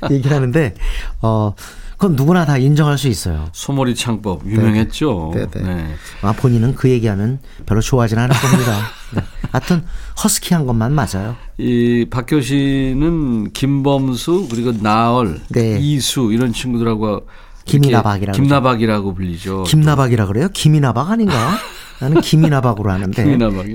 이렇게 0.00 0.14
얘기를 0.16 0.34
하는데 0.34 0.74
어 1.20 1.54
그건 1.98 2.16
누구나 2.16 2.46
다 2.46 2.56
인정할 2.56 2.96
수 2.96 3.08
있어요. 3.08 3.50
소머리 3.52 3.94
창법 3.94 4.46
유명했죠. 4.46 5.32
네, 5.34 5.46
네. 5.50 5.94
아, 6.22 6.32
본인은 6.32 6.74
그 6.74 6.88
얘기하면 6.88 7.40
별로 7.66 7.82
좋아하진 7.82 8.16
않을 8.18 8.34
겁니다. 8.34 8.80
네. 9.14 9.22
하여튼 9.52 9.84
허스키한 10.22 10.66
것만 10.66 10.92
맞아요. 10.92 11.36
이 11.58 12.06
박효신은 12.10 13.52
김범수 13.52 14.48
그리고 14.50 14.72
나얼, 14.72 15.40
네. 15.48 15.78
이수 15.80 16.30
이런 16.32 16.52
친구들하고 16.52 17.26
김이나박이라고 17.64 18.36
김나박이라고 18.36 19.14
불리죠. 19.14 19.64
김나박이라 19.64 20.26
그래요? 20.26 20.48
김이나박 20.52 21.10
아닌가? 21.10 21.56
나는 22.00 22.20
김이나박으로 22.20 22.90
하는데. 22.90 23.22
김이나박이. 23.22 23.74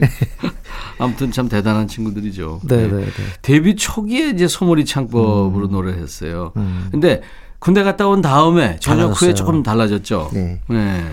아무튼 0.98 1.32
참 1.32 1.48
대단한 1.48 1.88
친구들이죠. 1.88 2.62
네, 2.64 2.88
네, 2.88 3.06
네. 3.06 3.12
데뷔 3.42 3.76
초기에 3.76 4.30
이제 4.30 4.48
소머리 4.48 4.86
창법으로 4.86 5.68
노래를 5.68 6.02
했어요. 6.02 6.52
근데 6.90 7.22
군대 7.60 7.84
갔다 7.84 8.08
온 8.08 8.22
다음에 8.22 8.78
전역 8.80 9.02
후에 9.02 9.34
달라졌어요. 9.34 9.34
조금 9.34 9.64
달라졌죠. 9.64 10.30
네. 10.34 10.62
네. 10.70 11.04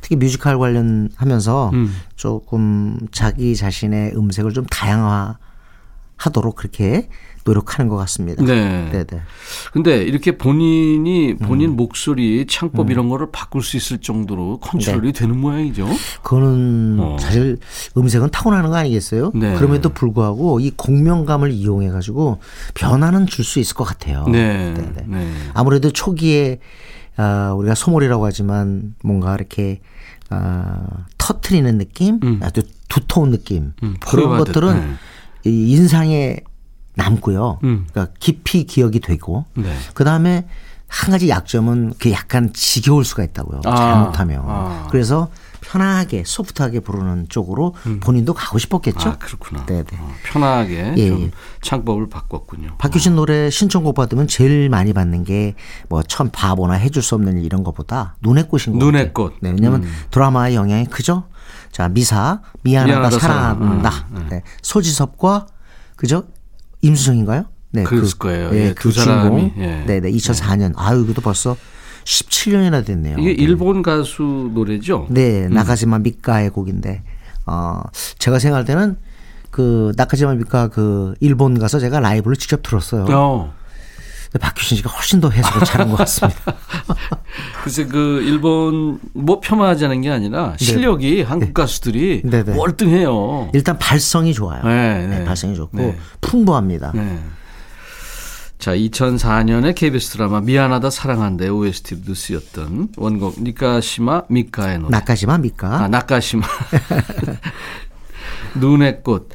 특히 0.00 0.16
뮤지컬 0.16 0.58
관련하면서 0.58 1.70
음. 1.74 1.94
조금 2.16 2.98
자기 3.12 3.56
자신의 3.56 4.12
음색을 4.16 4.52
좀 4.52 4.64
다양화 4.66 5.38
하도록 6.16 6.54
그렇게 6.56 7.08
노력하는 7.44 7.88
것 7.88 7.96
같습니다. 7.96 8.44
네. 8.44 8.90
네, 8.92 9.04
네. 9.04 9.20
근데 9.72 10.02
이렇게 10.02 10.36
본인이 10.36 11.30
음. 11.30 11.38
본인 11.38 11.76
목소리, 11.76 12.44
창법 12.46 12.90
이런 12.90 13.08
거를 13.08 13.28
바꿀 13.32 13.62
수 13.62 13.76
있을 13.78 13.98
정도로 13.98 14.58
컨트롤이 14.58 15.12
되는 15.12 15.38
모양이죠. 15.40 15.88
그거는 16.22 16.98
어. 17.00 17.16
사실 17.18 17.56
음색은 17.96 18.30
타고나는 18.32 18.68
거 18.68 18.76
아니겠어요? 18.76 19.30
네. 19.34 19.54
그럼에도 19.54 19.88
불구하고 19.90 20.60
이 20.60 20.72
공명감을 20.76 21.52
이용해 21.52 21.88
가지고 21.90 22.40
변화는 22.74 23.26
줄 23.26 23.44
수 23.48 23.60
있을 23.60 23.74
것 23.74 23.84
같아요. 23.84 24.26
네. 24.26 24.74
네, 24.74 24.92
네. 24.94 25.04
네. 25.06 25.32
아무래도 25.54 25.90
초기에 25.90 26.58
아, 27.18 27.52
우리가 27.52 27.74
소몰이라고 27.74 28.24
하지만 28.24 28.94
뭔가 29.02 29.34
이렇게 29.34 29.80
아, 30.30 31.04
터트리는 31.18 31.76
느낌, 31.78 32.20
음. 32.22 32.40
아주 32.42 32.62
두터운 32.88 33.30
느낌 33.30 33.72
음, 33.82 33.96
그런 34.00 34.38
것들은 34.38 34.98
네. 35.42 35.50
이 35.50 35.72
인상에 35.72 36.36
남고요. 36.94 37.58
음. 37.64 37.86
그러니까 37.90 38.14
깊이 38.20 38.64
기억이 38.64 39.00
되고 39.00 39.44
네. 39.54 39.74
그 39.94 40.04
다음에 40.04 40.46
한 40.86 41.10
가지 41.10 41.28
약점은 41.28 41.94
그 41.98 42.10
약간 42.12 42.52
지겨울 42.52 43.04
수가 43.04 43.24
있다고요. 43.24 43.60
아, 43.64 43.74
잘못하면. 43.74 44.42
아. 44.46 44.86
그래서 44.90 45.28
편하게 45.60 46.22
소프트하게 46.26 46.80
부르는 46.80 47.26
쪽으로 47.28 47.74
본인도 48.00 48.34
가고 48.34 48.58
싶었겠죠. 48.58 49.08
아, 49.10 49.18
그렇구나. 49.18 49.66
네 49.66 49.82
네. 49.82 49.96
어, 50.00 50.10
편하게 50.24 50.94
예, 50.96 51.08
좀 51.08 51.22
예. 51.22 51.30
창법을 51.62 52.08
바꿨군요. 52.08 52.76
박효신 52.78 53.14
노래 53.16 53.50
신청곡 53.50 53.94
받으면 53.94 54.26
제일 54.28 54.68
많이 54.68 54.92
받는 54.92 55.24
게 55.24 55.54
뭐 55.88 56.02
천 56.08 56.30
바보나 56.30 56.74
해줄 56.74 57.02
수 57.02 57.14
없는 57.14 57.38
일 57.38 57.44
이런 57.44 57.64
것보다 57.64 58.16
눈의 58.22 58.48
꽃인 58.48 58.78
것 58.78 58.84
눈의 58.84 59.08
같아요. 59.08 59.12
꽃. 59.12 59.34
네, 59.40 59.50
왜냐하면 59.50 59.82
음. 59.84 59.92
드라마의 60.10 60.54
영향이 60.54 60.86
크죠. 60.86 61.24
자 61.72 61.88
미사 61.88 62.40
미안하다, 62.62 62.92
미안하다, 62.98 63.18
사랑한다. 63.18 63.90
사랑. 63.90 64.06
음, 64.12 64.26
네. 64.30 64.42
소지섭과 64.62 65.46
그죠 65.96 66.24
임수정인가요? 66.82 67.44
네, 67.70 67.82
그랬을 67.82 68.18
거예요. 68.18 68.50
네, 68.50 68.68
예, 68.68 68.72
그두 68.72 68.92
사람이, 68.92 69.40
주인공. 69.40 69.62
예. 69.62 69.84
네, 69.86 70.00
네, 70.00 70.10
2004년. 70.10 70.72
아유, 70.76 71.02
이것도 71.04 71.20
벌써 71.20 71.54
17년이나 72.08 72.84
됐네요. 72.84 73.18
이게 73.18 73.28
네. 73.28 73.34
일본 73.38 73.82
가수 73.82 74.50
노래죠? 74.54 75.06
네, 75.10 75.48
나가지마 75.48 75.98
미카의 75.98 76.50
곡인데, 76.50 77.02
어, 77.46 77.82
제가 78.18 78.38
생각할 78.38 78.64
때는 78.64 78.96
그 79.50 79.92
나카지마 79.96 80.34
미카 80.34 80.68
그 80.68 81.14
일본 81.20 81.58
가서 81.58 81.78
제가 81.78 82.00
라이브를 82.00 82.36
직접 82.36 82.62
들었어요. 82.62 83.06
어. 83.10 83.54
박효신 84.40 84.76
씨가 84.76 84.90
훨씬 84.90 85.20
더 85.20 85.30
해석을 85.30 85.64
잘한 85.64 85.88
것 85.88 85.96
같습니다. 85.96 86.54
글쎄 87.64 87.86
그 87.86 88.22
일본 88.22 89.00
뭐 89.14 89.40
폄하하자는 89.40 90.02
게 90.02 90.10
아니라 90.10 90.54
실력이 90.58 91.22
한국 91.22 91.54
가수들이 91.54 92.22
네, 92.24 92.44
네. 92.44 92.54
월등해요. 92.54 93.50
일단 93.54 93.78
발성이 93.78 94.34
좋아요. 94.34 94.62
네, 94.64 95.06
네, 95.06 95.18
네. 95.18 95.24
발성이 95.24 95.56
좋고 95.56 95.78
네. 95.78 95.98
풍부합니다. 96.20 96.92
네. 98.58 98.64
자, 98.64 98.74
2004년에 98.74 99.74
KBS 99.74 100.10
드라마 100.10 100.40
미안하다 100.40 100.90
사랑한다의 100.90 101.50
OST도 101.50 102.14
쓰였던 102.14 102.88
원곡 102.96 103.42
니카시마 103.42 104.22
미카의 104.28 104.78
노래. 104.80 104.90
나카지마 104.90 105.38
미카. 105.38 105.84
아, 105.84 105.88
나카시마. 105.88 106.44
눈의 108.58 109.02
꽃. 109.02 109.30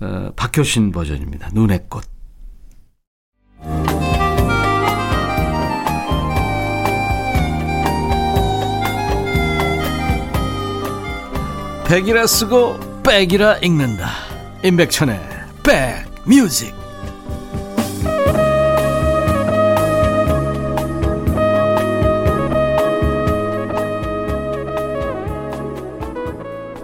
어, 0.00 0.32
박효신 0.36 0.92
버전입니다. 0.92 1.50
눈의 1.52 1.86
꽃. 1.88 2.04
백이라 11.86 12.26
쓰고 12.26 13.02
백이라 13.02 13.58
읽는다. 13.58 14.10
임백천의 14.62 15.18
백뮤직. 15.64 16.79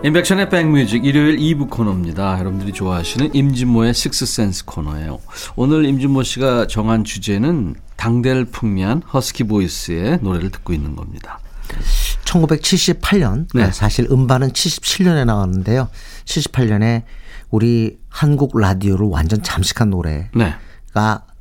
임백천의 0.06 0.50
백뮤직 0.50 1.04
일요일 1.04 1.36
2부 1.36 1.68
코너입니다. 1.68 2.38
여러분들이 2.38 2.72
좋아하시는 2.72 3.34
임진모의 3.34 3.92
식스센스 3.92 4.64
코너예요. 4.64 5.18
오늘 5.56 5.84
임진모 5.84 6.22
씨가 6.22 6.68
정한 6.68 7.02
주제는 7.02 7.74
당대를 7.96 8.44
풍미한 8.44 9.02
허스키 9.02 9.42
보이스의 9.42 10.20
노래를 10.22 10.50
듣고 10.50 10.72
있는 10.72 10.94
겁니다. 10.94 11.40
1978년 12.24 13.48
네. 13.52 13.72
사실 13.72 14.06
음반은 14.08 14.52
77년에 14.52 15.24
나왔는데요. 15.24 15.88
78년에 16.24 17.02
우리 17.50 17.98
한국 18.08 18.56
라디오를 18.56 19.08
완전 19.08 19.42
잠식한 19.42 19.90
노래가 19.90 20.28
네. 20.36 20.54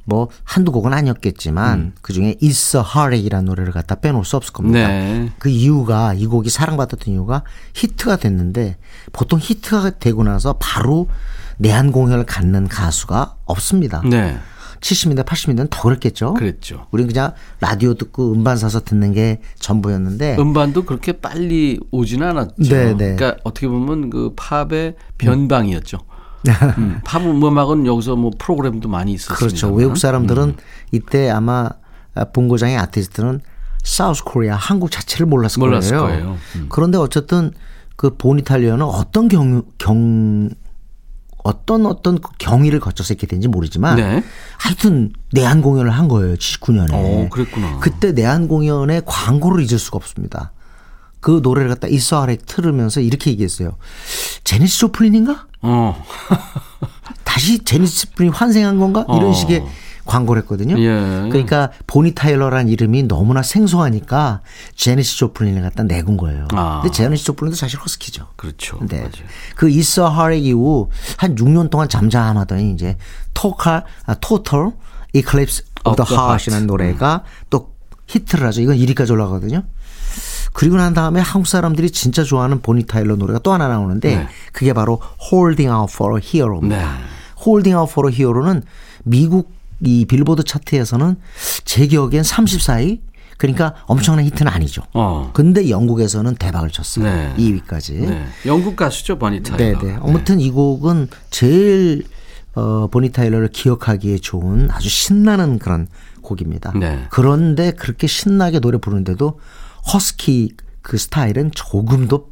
뭐 0.06 0.30
한두 0.44 0.72
곡은 0.72 0.94
아니었겠지만 0.94 1.94
그 2.02 2.14
중에 2.14 2.36
It's 2.42 2.78
a 2.78 2.82
Heartache이라는 2.82 3.46
노래를 3.46 3.74
갖다 3.74 3.96
빼놓을 3.96 4.24
수 4.24 4.38
없을 4.38 4.54
겁니다. 4.54 4.88
네. 4.88 5.32
그 5.40 5.50
이유가 5.50 6.14
이 6.14 6.28
곡이 6.28 6.50
사랑받았던 6.50 7.14
이유가 7.14 7.44
히트가 7.74 8.18
됐는데 8.18 8.78
보통 9.12 9.40
히트가 9.42 9.92
되고 10.00 10.24
나서 10.24 10.56
바로 10.60 11.08
내한 11.58 11.92
공연을 11.92 12.26
갖는 12.26 12.68
가수가 12.68 13.36
없습니다. 13.46 14.02
네. 14.06 14.38
70년대, 14.82 15.26
80년대는 15.26 15.68
더 15.72 15.82
그랬겠죠. 15.84 16.36
그랬죠. 16.36 16.86
우린 16.92 17.08
그냥 17.08 17.34
라디오 17.60 17.96
듣고 17.96 18.34
음반 18.34 18.58
사서 18.58 18.82
듣는 18.82 19.14
게 19.14 19.42
전부였는데. 19.58 20.38
음반도 20.38 20.86
그렇게 20.86 21.14
빨리 21.14 21.80
오지는 21.90 22.28
않았죠. 22.28 22.54
네, 22.58 22.94
네. 22.94 23.16
그러니까 23.16 23.38
어떻게 23.44 23.68
보면 23.68 24.12
그 24.12 24.34
팝의 24.36 24.96
변방이었죠. 25.18 25.98
음, 25.98 26.15
팝 27.04 27.22
음악은 27.22 27.86
여기서 27.86 28.16
뭐 28.16 28.32
프로그램도 28.38 28.90
많이 28.90 29.14
있었습니다. 29.14 29.38
그렇죠. 29.38 29.74
외국 29.74 29.98
사람들은 29.98 30.44
음. 30.44 30.58
이때 30.92 31.30
아마 31.30 31.70
본고장의 32.34 32.78
아티스트는 32.78 33.42
사우스 33.84 34.24
코리아 34.24 34.56
한국 34.56 34.92
자체를 34.92 35.26
몰랐을, 35.28 35.60
몰랐을 35.60 35.98
거예요. 35.98 36.02
거예요. 36.02 36.38
음. 36.56 36.66
그런데 36.70 36.98
어쨌든 36.98 37.52
그 37.96 38.16
보니탈리아는 38.18 38.84
어떤 38.84 39.28
경, 39.28 39.64
경 39.78 40.50
어떤 41.46 41.86
어떤 41.86 42.20
그 42.20 42.32
경위를 42.40 42.80
거쳐서 42.80 43.14
이렇게 43.14 43.28
된지 43.28 43.48
모르지만 43.48 43.98
네. 43.98 44.24
하여튼 44.58 45.14
내한 45.32 45.62
공연을 45.62 45.92
한 45.92 46.08
거예요. 46.08 46.34
79년에. 46.36 46.94
오, 46.94 47.30
그랬구나. 47.30 47.80
그때 47.80 48.14
내한 48.14 48.48
공연의 48.48 49.04
광고를 49.06 49.64
잊을 49.64 49.78
수가 49.78 49.98
없습니다. 49.98 50.52
그 51.26 51.40
노래를 51.42 51.70
갖다 51.70 51.88
이스아렉 51.88 52.46
틀으면서 52.46 53.02
이렇게 53.02 53.32
얘기했어요. 53.32 53.78
제니스 54.44 54.78
조플린인가? 54.78 55.48
어. 55.64 56.06
다시 57.26 57.64
제니스 57.66 58.06
조플린이 58.06 58.32
환생한 58.32 58.78
건가? 58.78 59.08
이런 59.10 59.32
어. 59.32 59.34
식의 59.34 59.66
광고를 60.06 60.44
했거든요. 60.44 60.78
예. 60.78 61.28
그러니까 61.32 61.72
보니 61.88 62.12
타일러라는 62.14 62.70
이름이 62.72 63.08
너무나 63.08 63.42
생소하니까 63.42 64.42
제니스 64.76 65.18
조플린을 65.18 65.64
갖다 65.64 65.82
내군 65.82 66.16
거예요. 66.16 66.48
아. 66.54 66.82
근데 66.84 66.96
제니스 66.96 67.24
조플린도 67.24 67.56
사실 67.56 67.80
허스키죠. 67.80 68.28
그렇죠. 68.36 68.78
네. 68.88 69.00
맞아요. 69.00 69.26
그 69.56 69.68
이서 69.68 70.08
하렉 70.08 70.46
이후 70.46 70.92
한 71.18 71.34
6년 71.34 71.72
동안 71.72 71.90
잠잠하더니 71.90 72.72
이제 72.72 72.98
Total 73.34 73.84
아, 74.06 74.14
Total 74.22 74.74
Eclipse 75.14 75.64
of 75.86 75.96
the. 75.96 76.04
Heart라는 76.04 76.68
노래가 76.68 77.24
또 77.50 77.74
히트를 78.06 78.46
하죠. 78.46 78.62
이건 78.62 78.78
1위까지 78.78 79.10
올라가거든요. 79.10 79.64
그리고 80.56 80.78
난 80.78 80.94
다음에 80.94 81.20
한국 81.20 81.48
사람들이 81.48 81.92
진짜 81.92 82.24
좋아하는 82.24 82.62
보니 82.62 82.86
타일러 82.86 83.18
노래가 83.18 83.40
또 83.40 83.52
하나 83.52 83.68
나오는데 83.68 84.16
네. 84.16 84.28
그게 84.54 84.72
바로 84.72 85.02
Holding 85.30 85.70
Out 85.70 85.92
for 85.94 86.18
a 86.18 86.26
Hero입니다. 86.26 86.78
네. 86.78 87.00
Holding 87.46 87.78
Out 87.78 87.92
for 87.92 88.10
a 88.10 88.16
Hero는 88.16 88.64
미국 89.04 89.52
이 89.82 90.06
빌보드 90.06 90.44
차트에서는 90.44 91.18
제 91.66 91.88
기억엔 91.88 92.22
34위 92.22 93.02
그러니까 93.38 93.76
엄청난 93.86 94.24
히트는 94.24 94.50
아니죠. 94.50 94.84
어. 94.94 95.32
근데 95.34 95.70
영국에서는 95.70 96.36
대박을 96.36 96.70
쳤어요. 96.70 97.04
네. 97.04 97.34
2위까지. 97.38 98.08
네. 98.08 98.26
영국 98.46 98.78
가수죠, 98.78 99.20
버니 99.20 99.44
타일러. 99.44 99.78
네네. 99.78 99.98
아무튼 100.02 100.40
이 100.40 100.52
곡은 100.52 101.10
제일 101.32 102.06
어, 102.54 102.88
보니 102.88 103.12
타일러를 103.12 103.50
기억하기에 103.50 104.20
좋은 104.20 104.70
아주 104.72 104.88
신나는 104.88 105.60
그런 105.60 105.88
곡입니다. 106.22 106.72
네. 106.80 107.08
그런데 107.10 107.72
그렇게 107.72 108.08
신나게 108.08 108.62
노래 108.62 108.78
부르는데도 108.78 109.38
허스키 109.92 110.52
그 110.82 110.98
스타일은 110.98 111.52
조금도 111.52 112.32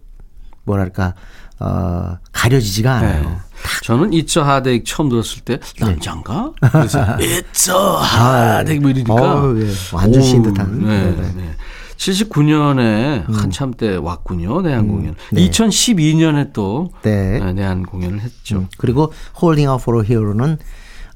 뭐랄까 0.65 1.13
어, 1.59 2.17
가려지지가 2.31 2.93
않아요. 2.95 3.29
네. 3.29 3.37
저는 3.83 4.13
a 4.13 4.19
Heartache 4.19 4.83
처음 4.83 5.09
들었을 5.09 5.41
때 5.41 5.59
남잔가? 5.79 6.53
그래서 6.71 6.99
It's 7.17 7.69
a 7.69 8.03
Heartache 8.19 8.79
뭐 8.79 8.89
이러니까 8.89 9.13
어우, 9.13 9.61
예. 9.61 9.71
완전 9.93 10.21
오, 10.21 10.25
신 10.25 10.41
듯한. 10.43 10.79
네, 10.79 10.85
네네. 10.85 11.17
음. 11.21 11.33
네. 11.37 11.55
79년에 11.95 13.31
한참 13.31 13.71
때 13.73 13.95
왔군요 13.95 14.61
내한 14.61 14.87
공연. 14.89 15.15
네. 15.31 15.47
2012년에 15.47 16.51
또 16.51 16.91
네. 17.03 17.39
네, 17.39 17.53
내한 17.53 17.83
공연을 17.83 18.19
했죠. 18.19 18.67
그리고 18.77 19.13
Holding 19.41 19.69
Out 19.69 19.83
for 19.83 20.03
a 20.03 20.09
Hero는 20.09 20.57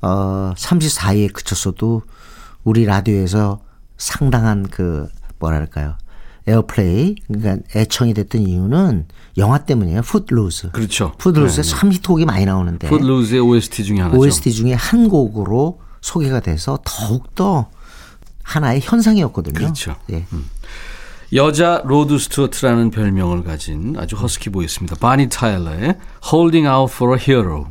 어 0.01 0.53
34위에 0.55 1.33
그쳤어도 1.33 2.03
우리 2.63 2.85
라디오에서 2.85 3.59
상당한 3.97 4.65
그 4.69 5.09
뭐랄까요 5.39 5.95
에어플레이 6.47 7.15
그러니까 7.27 7.57
애청이 7.75 8.13
됐던 8.13 8.41
이유는 8.41 9.07
영화 9.37 9.59
때문이에요. 9.59 10.01
풋루즈. 10.01 10.71
그렇죠. 10.71 11.13
풋루즈에 11.17 11.63
네, 11.63 11.69
참 11.69 11.91
히트곡이 11.91 12.25
많이 12.25 12.45
나오는데 12.45 12.89
풋루즈의 12.89 13.41
OST 13.41 13.83
중에 13.83 13.99
하나죠. 13.99 14.19
OST 14.19 14.51
중에 14.53 14.73
한 14.73 15.09
곡으로 15.09 15.79
소개가 16.01 16.39
돼서 16.39 16.79
더욱 16.83 17.35
더 17.35 17.69
하나의 18.43 18.79
현상이었거든요. 18.81 19.53
그렇죠. 19.53 19.95
예. 20.11 20.25
여자 21.33 21.81
로드 21.83 22.17
스튜어트라는 22.17 22.89
별명을 22.89 23.43
가진 23.43 23.95
아주 23.97 24.15
허스키 24.15 24.49
보이스입니다. 24.49 24.95
보니 24.95 25.27
타일러의 25.27 25.97
Holding 26.31 26.67
Out 26.67 26.93
for 26.93 27.17
a 27.17 27.21
Hero. 27.21 27.67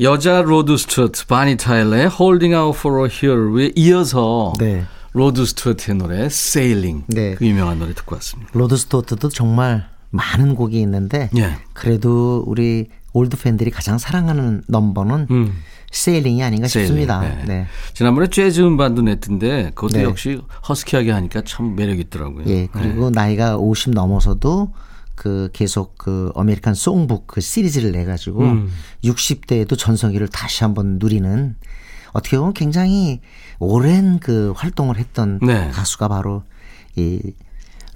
여자 0.00 0.40
로드 0.40 0.76
스튜어트 0.76 1.26
보니 1.26 1.56
타일러의 1.56 2.10
Holding 2.18 2.54
Out 2.54 2.78
for 2.78 3.04
a 3.04 3.10
Hero에 3.12 3.72
이어서 3.74 4.52
네. 4.60 4.84
로드 5.14 5.46
스튜어트의 5.46 5.96
노래 5.96 6.24
Sailing 6.24 7.04
네. 7.06 7.34
그 7.36 7.46
유명한 7.46 7.78
노래 7.78 7.94
듣고 7.94 8.16
왔습니다. 8.16 8.50
로드 8.52 8.76
스튜어트도 8.76 9.28
정말 9.28 9.88
많은 10.10 10.56
곡이 10.56 10.78
있는데 10.80 11.30
예. 11.36 11.54
그래도 11.72 12.42
우리 12.46 12.88
올드 13.12 13.36
팬들이 13.36 13.70
가장 13.70 13.96
사랑하는 13.96 14.62
넘버는 14.66 15.28
음. 15.30 15.54
Sailing이 15.92 16.42
아닌가 16.42 16.66
Sailing. 16.66 17.00
싶습니다. 17.00 17.20
네. 17.20 17.44
네. 17.46 17.66
지난번에 17.92 18.26
재즈 18.26 18.60
음반도 18.62 19.02
냈던데 19.02 19.70
그것도 19.76 19.98
네. 19.98 20.02
역시 20.02 20.42
허스키하게 20.68 21.12
하니까 21.12 21.42
참 21.42 21.76
매력 21.76 22.00
있더라고요. 22.00 22.44
예, 22.48 22.66
그리고 22.72 23.10
나이가 23.10 23.56
50 23.56 23.92
넘어서도 23.92 24.72
그 25.14 25.48
계속 25.52 25.96
그 25.96 26.32
American 26.34 26.74
Songbook 26.74 27.28
그 27.28 27.40
시리즈를 27.40 27.92
내 27.92 28.04
가지고 28.04 28.42
음. 28.42 28.68
60대에도 29.04 29.78
전성기를 29.78 30.26
다시 30.26 30.64
한번 30.64 30.98
누리는 31.00 31.54
어떻게 32.12 32.36
보면 32.36 32.52
굉장히 32.54 33.20
오랜 33.58 34.18
그 34.18 34.52
활동을 34.56 34.98
했던 34.98 35.38
네. 35.42 35.70
가수가 35.70 36.08
바로 36.08 36.42
이 36.96 37.20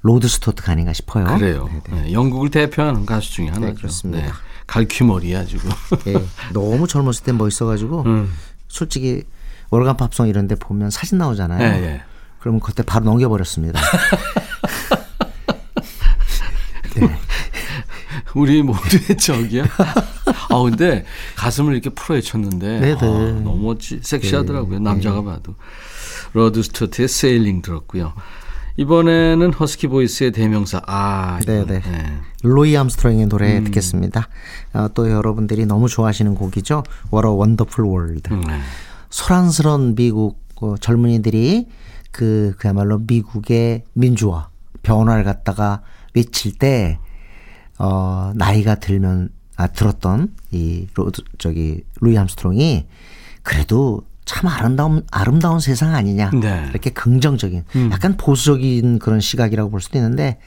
로드 0.02 0.28
스튜어트가 0.28 0.72
아닌가 0.72 0.92
싶어요. 0.92 1.24
그래요. 1.24 1.68
네, 1.90 2.12
영국을 2.12 2.50
대표하는 2.50 3.04
가수 3.04 3.32
중에 3.32 3.48
하나죠. 3.48 3.74
그렇습니다. 3.74 4.26
네. 4.26 4.32
갈퀴머리야 4.66 5.44
지금. 5.44 5.70
예, 6.06 6.14
너무 6.52 6.86
젊었을 6.86 7.24
때 7.24 7.32
멋있어가지고 7.32 8.02
음. 8.02 8.32
솔직히 8.68 9.24
월간 9.70 9.96
팝송 9.96 10.28
이런데 10.28 10.54
보면 10.54 10.90
사진 10.90 11.18
나오잖아요. 11.18 11.62
예, 11.62 11.84
예. 11.84 12.02
그러면 12.38 12.60
그때 12.60 12.82
바로 12.82 13.04
넘겨버렸습니다. 13.06 13.80
우리 18.34 18.62
모두의 18.62 19.16
적이야. 19.18 19.64
아 19.64 20.62
근데 20.62 21.04
가슴을 21.36 21.72
이렇게 21.72 21.90
풀어헤쳤는데 21.90 22.80
네네. 22.80 22.94
아, 22.94 23.40
너무 23.42 23.68
멋지, 23.68 24.00
섹시하더라고요. 24.02 24.78
남자가 24.80 25.22
봐도. 25.22 25.54
로드 26.34 26.62
스튜어트의 26.62 27.08
Sailing 27.08 27.62
들었고요. 27.62 28.12
이번에는 28.76 29.52
허스키 29.54 29.88
보이스의 29.88 30.30
대명사 30.30 30.80
아 30.86 31.40
네네. 31.44 31.80
네. 31.80 32.18
루이 32.42 32.76
암스트롱의 32.76 33.26
노래 33.26 33.58
음. 33.58 33.64
듣겠습니다. 33.64 34.28
어, 34.74 34.88
또 34.94 35.10
여러분들이 35.10 35.66
너무 35.66 35.88
좋아하시는 35.88 36.34
곡이죠. 36.36 36.84
What 37.12 37.26
a 37.26 37.34
Wonderful 37.34 37.90
World. 37.90 38.32
음, 38.32 38.42
네. 38.46 38.60
소란스러운 39.10 39.96
미국 39.96 40.38
어, 40.60 40.76
젊은이들이 40.76 41.66
그 42.12 42.54
그야말로 42.58 42.98
미국의 42.98 43.82
민주화 43.94 44.48
변화를 44.82 45.24
갖다가 45.24 45.82
외칠 46.14 46.52
때 46.56 46.98
어, 47.78 48.32
나이가 48.34 48.74
들면 48.76 49.30
아 49.56 49.66
들었던 49.68 50.34
이 50.52 50.86
로드 50.94 51.22
저기 51.38 51.82
루이 52.00 52.16
암스트롱이 52.16 52.86
그래도 53.42 54.02
참 54.24 54.46
아름다운 54.48 55.04
아름다운 55.10 55.58
세상 55.58 55.94
아니냐 55.94 56.30
네. 56.30 56.66
이렇게 56.70 56.90
긍정적인 56.90 57.64
약간 57.90 58.16
보수적인 58.16 58.98
그런 58.98 59.20
시각이라고 59.20 59.70
볼 59.70 59.80
수도 59.80 59.98
있는데 59.98 60.38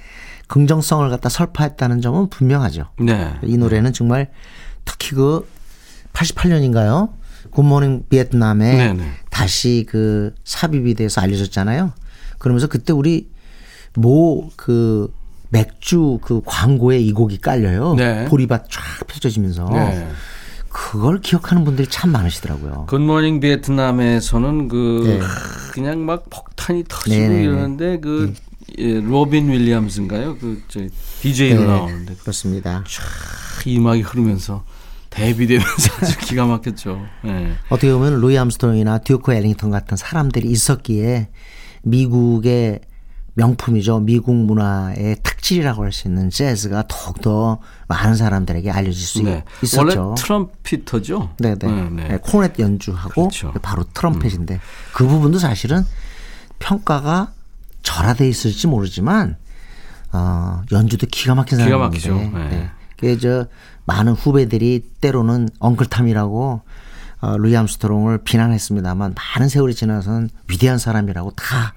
긍정성을 0.48 1.10
갖다 1.10 1.30
설파했다는 1.30 2.02
점은 2.02 2.30
분명하죠. 2.30 2.90
네. 3.00 3.34
이 3.44 3.58
노래는 3.58 3.92
정말 3.94 4.30
특히 4.86 5.16
그 5.16 5.48
88년인가요? 6.14 7.12
굿모닝 7.52 8.06
비에트남에 8.10 8.76
네네. 8.76 9.04
다시 9.30 9.86
그 9.90 10.36
삽입이 10.44 10.94
돼서 10.94 11.22
알려졌잖아요. 11.22 11.92
그러면서 12.38 12.68
그때 12.68 12.94
우리 12.94 13.30
모 13.96 14.50
그 14.56 15.14
맥주 15.52 16.18
그 16.22 16.42
광고에 16.46 17.00
이 17.00 17.12
곡이 17.12 17.38
깔려요. 17.38 17.94
네. 17.96 18.26
보리밭 18.26 18.70
쫙 18.72 18.82
펼쳐지면서 19.08 19.70
네. 19.70 20.08
그걸 20.70 21.20
기억하는 21.20 21.66
분들이 21.66 21.88
참 21.90 22.12
많으시더라고요. 22.12 22.86
Good 22.88 23.07
Morning 23.07 23.42
Vietnam에서는 23.42 24.68
그 24.70 25.04
네. 25.06 25.20
그냥 25.74 26.06
막 26.06 26.30
폭탄이 26.30 26.86
터지고 26.88 27.16
네네네. 27.16 27.44
이러는데 27.44 28.00
그 28.00 28.34
예, 28.80 29.02
로빈 29.02 29.50
윌리엄스인가요? 29.52 30.38
그 30.38 30.62
저 30.70 30.80
DJ로 31.22 31.60
네, 31.62 31.68
나오는데 31.68 32.16
그렇습니다. 32.16 32.84
촥 32.88 33.60
이 33.60 33.78
음악이 33.78 34.02
흐르면서 34.02 34.64
대비되면서 35.10 35.94
아주 36.02 36.18
기가 36.20 36.46
막혔죠. 36.46 37.02
예. 37.26 37.52
어떻게 37.68 37.92
보면 37.92 38.22
루이 38.22 38.38
암스트롱이나 38.38 39.00
듀크 39.00 39.34
엘링턴 39.34 39.70
같은 39.72 39.98
사람들이 39.98 40.50
있었기에 40.50 41.28
미국의 41.84 42.80
명품이죠. 43.34 44.00
미국 44.02 44.36
문화의 44.36 45.18
특질이라고 45.24 45.84
할 45.84 45.92
수 45.92 46.08
있는 46.08 46.30
재즈가 46.30 46.84
더욱더 46.88 47.60
많은 47.88 48.16
사람들에게 48.16 48.70
알려질 48.72 49.02
수 49.02 49.24
네. 49.24 49.44
있었죠. 49.62 49.82
원래 49.82 50.16
트럼피터죠. 50.22 51.36
네네. 51.38 51.56
네, 51.56 51.90
네. 51.90 52.08
네, 52.10 52.18
코넷 52.22 52.60
연주하고 52.60 53.30
그렇죠. 53.30 53.54
바로 53.62 53.84
트럼펫인데 53.94 54.60
그 54.94 55.08
부분도 55.08 55.40
사실은 55.40 55.86
평가가 56.60 57.32
절하돼 57.84 58.28
있을지 58.28 58.68
모르지만 58.68 59.38
어, 60.14 60.62
연주도 60.72 61.08
기가 61.08 61.36
막힌 61.36 61.58
기가 61.58 61.70
사람인데 61.70 62.10
막히죠. 62.10 62.16
네. 62.38 62.50
네. 62.50 62.70
그저 62.98 63.48
많은 63.86 64.14
후배들이 64.14 64.84
때로는 65.02 65.50
엉클탐이라고 65.60 66.62
어, 67.22 67.38
루이 67.38 67.56
암스트롱을 67.56 68.20
비난했습니다만 68.24 69.16
많은 69.16 69.50
세월이 69.50 69.74
지나서는 69.76 70.30
위대한 70.48 70.78
사람이라고 70.78 71.32
다 71.32 71.74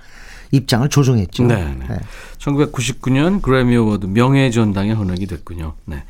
입장을 0.56 0.88
조정했죠. 0.88 1.44
네, 1.44 1.76
네. 1.88 1.98
1999년 2.38 3.42
그래미 3.42 3.76
어워드 3.76 4.06
명예 4.06 4.50
전당에 4.50 4.92
헌액이 4.92 5.26
됐군요. 5.26 5.74
네. 5.84 6.04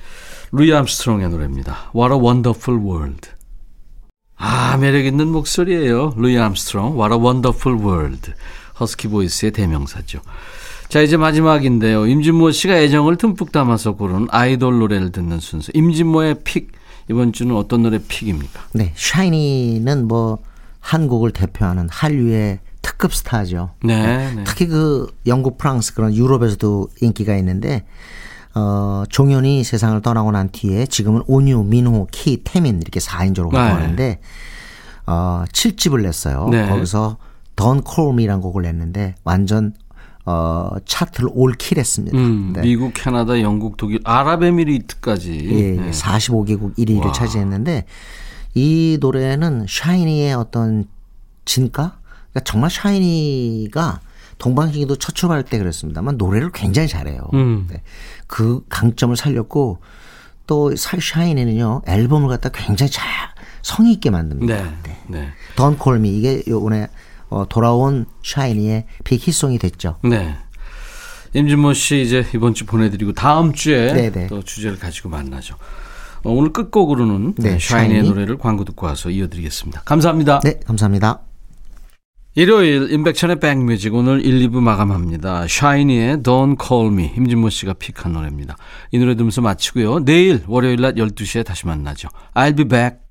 루이 0.53 0.73
암스트롱의 0.73 1.29
노래입니다. 1.31 1.91
What 1.95 2.15
a 2.15 2.21
Wonderful 2.21 2.81
World. 2.81 3.31
아, 4.37 4.77
매력 4.77 5.05
있는 5.05 5.29
목소리예요. 5.29 6.15
루이 6.17 6.37
암스트롱, 6.39 6.99
What 6.99 7.15
a 7.15 7.21
Wonderful 7.21 7.81
World. 7.81 8.33
허스키 8.79 9.09
보이스의 9.09 9.53
대명사죠. 9.53 10.21
자, 10.89 11.01
이제 11.01 11.17
마지막인데요. 11.17 12.07
임진모 12.07 12.51
씨가 12.51 12.77
애정을 12.77 13.17
듬뿍 13.17 13.53
담아서 13.53 13.93
고른 13.97 14.27
아이돌 14.31 14.79
노래를 14.79 15.13
듣는 15.13 15.41
순서. 15.41 15.73
임진모의 15.75 16.43
pick. 16.45 16.73
이번 17.11 17.33
주는 17.33 17.55
어떤 17.55 17.83
노래 17.83 17.99
pick입니까? 17.99 18.69
네, 18.73 18.93
샤이니는 18.97 20.09
뭐 20.09 20.39
한국을 20.81 21.33
대표하는 21.33 21.89
한류의 21.91 22.61
특급 22.85 23.15
스타죠. 23.15 23.71
네, 23.83 24.33
네. 24.35 24.45
특히 24.45 24.67
그 24.67 25.13
영국, 25.27 25.57
프랑스 25.57 25.95
그런 25.95 26.15
유럽에서도 26.15 26.89
인기가 27.01 27.35
있는데 27.37 27.85
어, 28.55 29.05
종현이 29.09 29.65
세상을 29.65 30.01
떠나고 30.03 30.31
난 30.31 30.51
뒤에 30.53 30.87
지금은 30.87 31.23
온유, 31.27 31.65
민호, 31.65 32.09
키, 32.13 32.43
태민 32.45 32.81
이렇게 32.81 33.01
4인조로 33.01 33.51
네. 33.51 33.59
활동하는데 33.59 34.21
어, 35.07 35.45
7집을 35.51 36.03
냈어요. 36.03 36.49
네. 36.51 36.69
거기서 36.69 37.17
Don't 37.57 37.85
Call 37.89 38.13
Me라는 38.13 38.43
곡을 38.43 38.63
냈는데 38.63 39.15
완전 39.25 39.73
어, 40.27 40.71
차트를 40.85 41.31
all-kill했습니다. 41.33 42.17
음, 42.17 42.53
네. 42.55 42.63
미국, 42.63 42.93
캐나다, 42.95 43.41
영국, 43.41 43.77
독일, 43.77 44.01
아랍에미리트까지. 44.05 45.49
예, 45.51 45.81
네. 45.81 45.91
45개국 45.91 46.77
1위를 46.77 47.07
와. 47.07 47.13
차지했는데 47.13 47.85
이 48.55 48.99
노래는 49.01 49.67
샤이니의 49.69 50.35
어떤 50.35 50.87
진가? 51.45 51.99
그러니까 52.35 52.41
정말 52.51 52.69
샤이니가 52.71 54.01
동방신기도 54.39 54.97
첫 54.97 55.15
출발할 55.15 55.45
때 55.45 55.59
그랬습니다만 55.59 56.17
노래를 56.19 56.51
굉장히 56.53 56.89
잘해요. 56.89 57.21
음. 57.35 57.69
네. 57.71 57.81
그 58.27 58.65
강점을 58.69 59.17
살렸고 59.17 59.79
또 60.47 60.75
사- 60.77 60.99
샤이니는요 61.01 61.83
앨범을 61.87 62.29
갖다 62.29 62.49
굉장히 62.51 62.91
잘 62.91 63.07
성의 63.63 63.93
있게 63.95 64.11
만듭니다. 64.11 64.55
네. 64.83 64.99
네. 65.09 65.29
Don't 65.57 65.81
Call 65.83 66.01
Me 66.01 66.19
이게 66.19 66.43
요번에 66.49 66.89
어, 67.31 67.47
돌아온 67.49 68.07
샤이니의 68.25 68.85
빅 69.05 69.27
히송이 69.27 69.59
됐죠. 69.59 69.97
네. 70.03 70.37
임진모 71.33 71.73
씨 71.73 72.03
이제 72.03 72.27
이번 72.35 72.55
주 72.55 72.67
보내드리고 72.67 73.13
다음 73.13 73.53
주에 73.53 73.93
네네. 73.93 74.27
또 74.27 74.43
주제를 74.43 74.79
가지고 74.79 75.09
만나죠. 75.09 75.55
어, 76.25 76.31
오늘 76.33 76.53
끝곡으로는 76.53 77.35
네, 77.39 77.53
네, 77.53 77.59
샤이니의 77.61 78.01
샤이니. 78.01 78.09
노래를 78.09 78.39
광고 78.39 78.65
듣고 78.65 78.87
와서 78.87 79.11
이어드리겠습니다. 79.11 79.83
감사합니다. 79.85 80.41
네, 80.41 80.61
감사합니다. 80.67 81.21
일요일 82.37 82.91
임백천의 82.91 83.39
백뮤직 83.39 83.95
오늘 83.95 84.27
1, 84.27 84.49
2부 84.49 84.59
마감합니다. 84.61 85.47
샤이니의 85.47 86.17
Don't 86.17 86.57
Call 86.61 86.93
Me 86.93 87.13
임진모 87.17 87.49
씨가 87.49 87.75
픽한 87.75 88.13
노래입니다. 88.13 88.57
이 88.91 88.99
노래 88.99 89.15
들으면서 89.15 89.41
마치고요. 89.41 90.05
내일 90.05 90.43
월요일 90.49 90.81
낮 90.81 90.97
12시에 90.97 91.45
다시 91.45 91.65
만나죠. 91.69 92.09
I'll 92.35 92.57
be 92.57 92.65
back. 92.65 93.04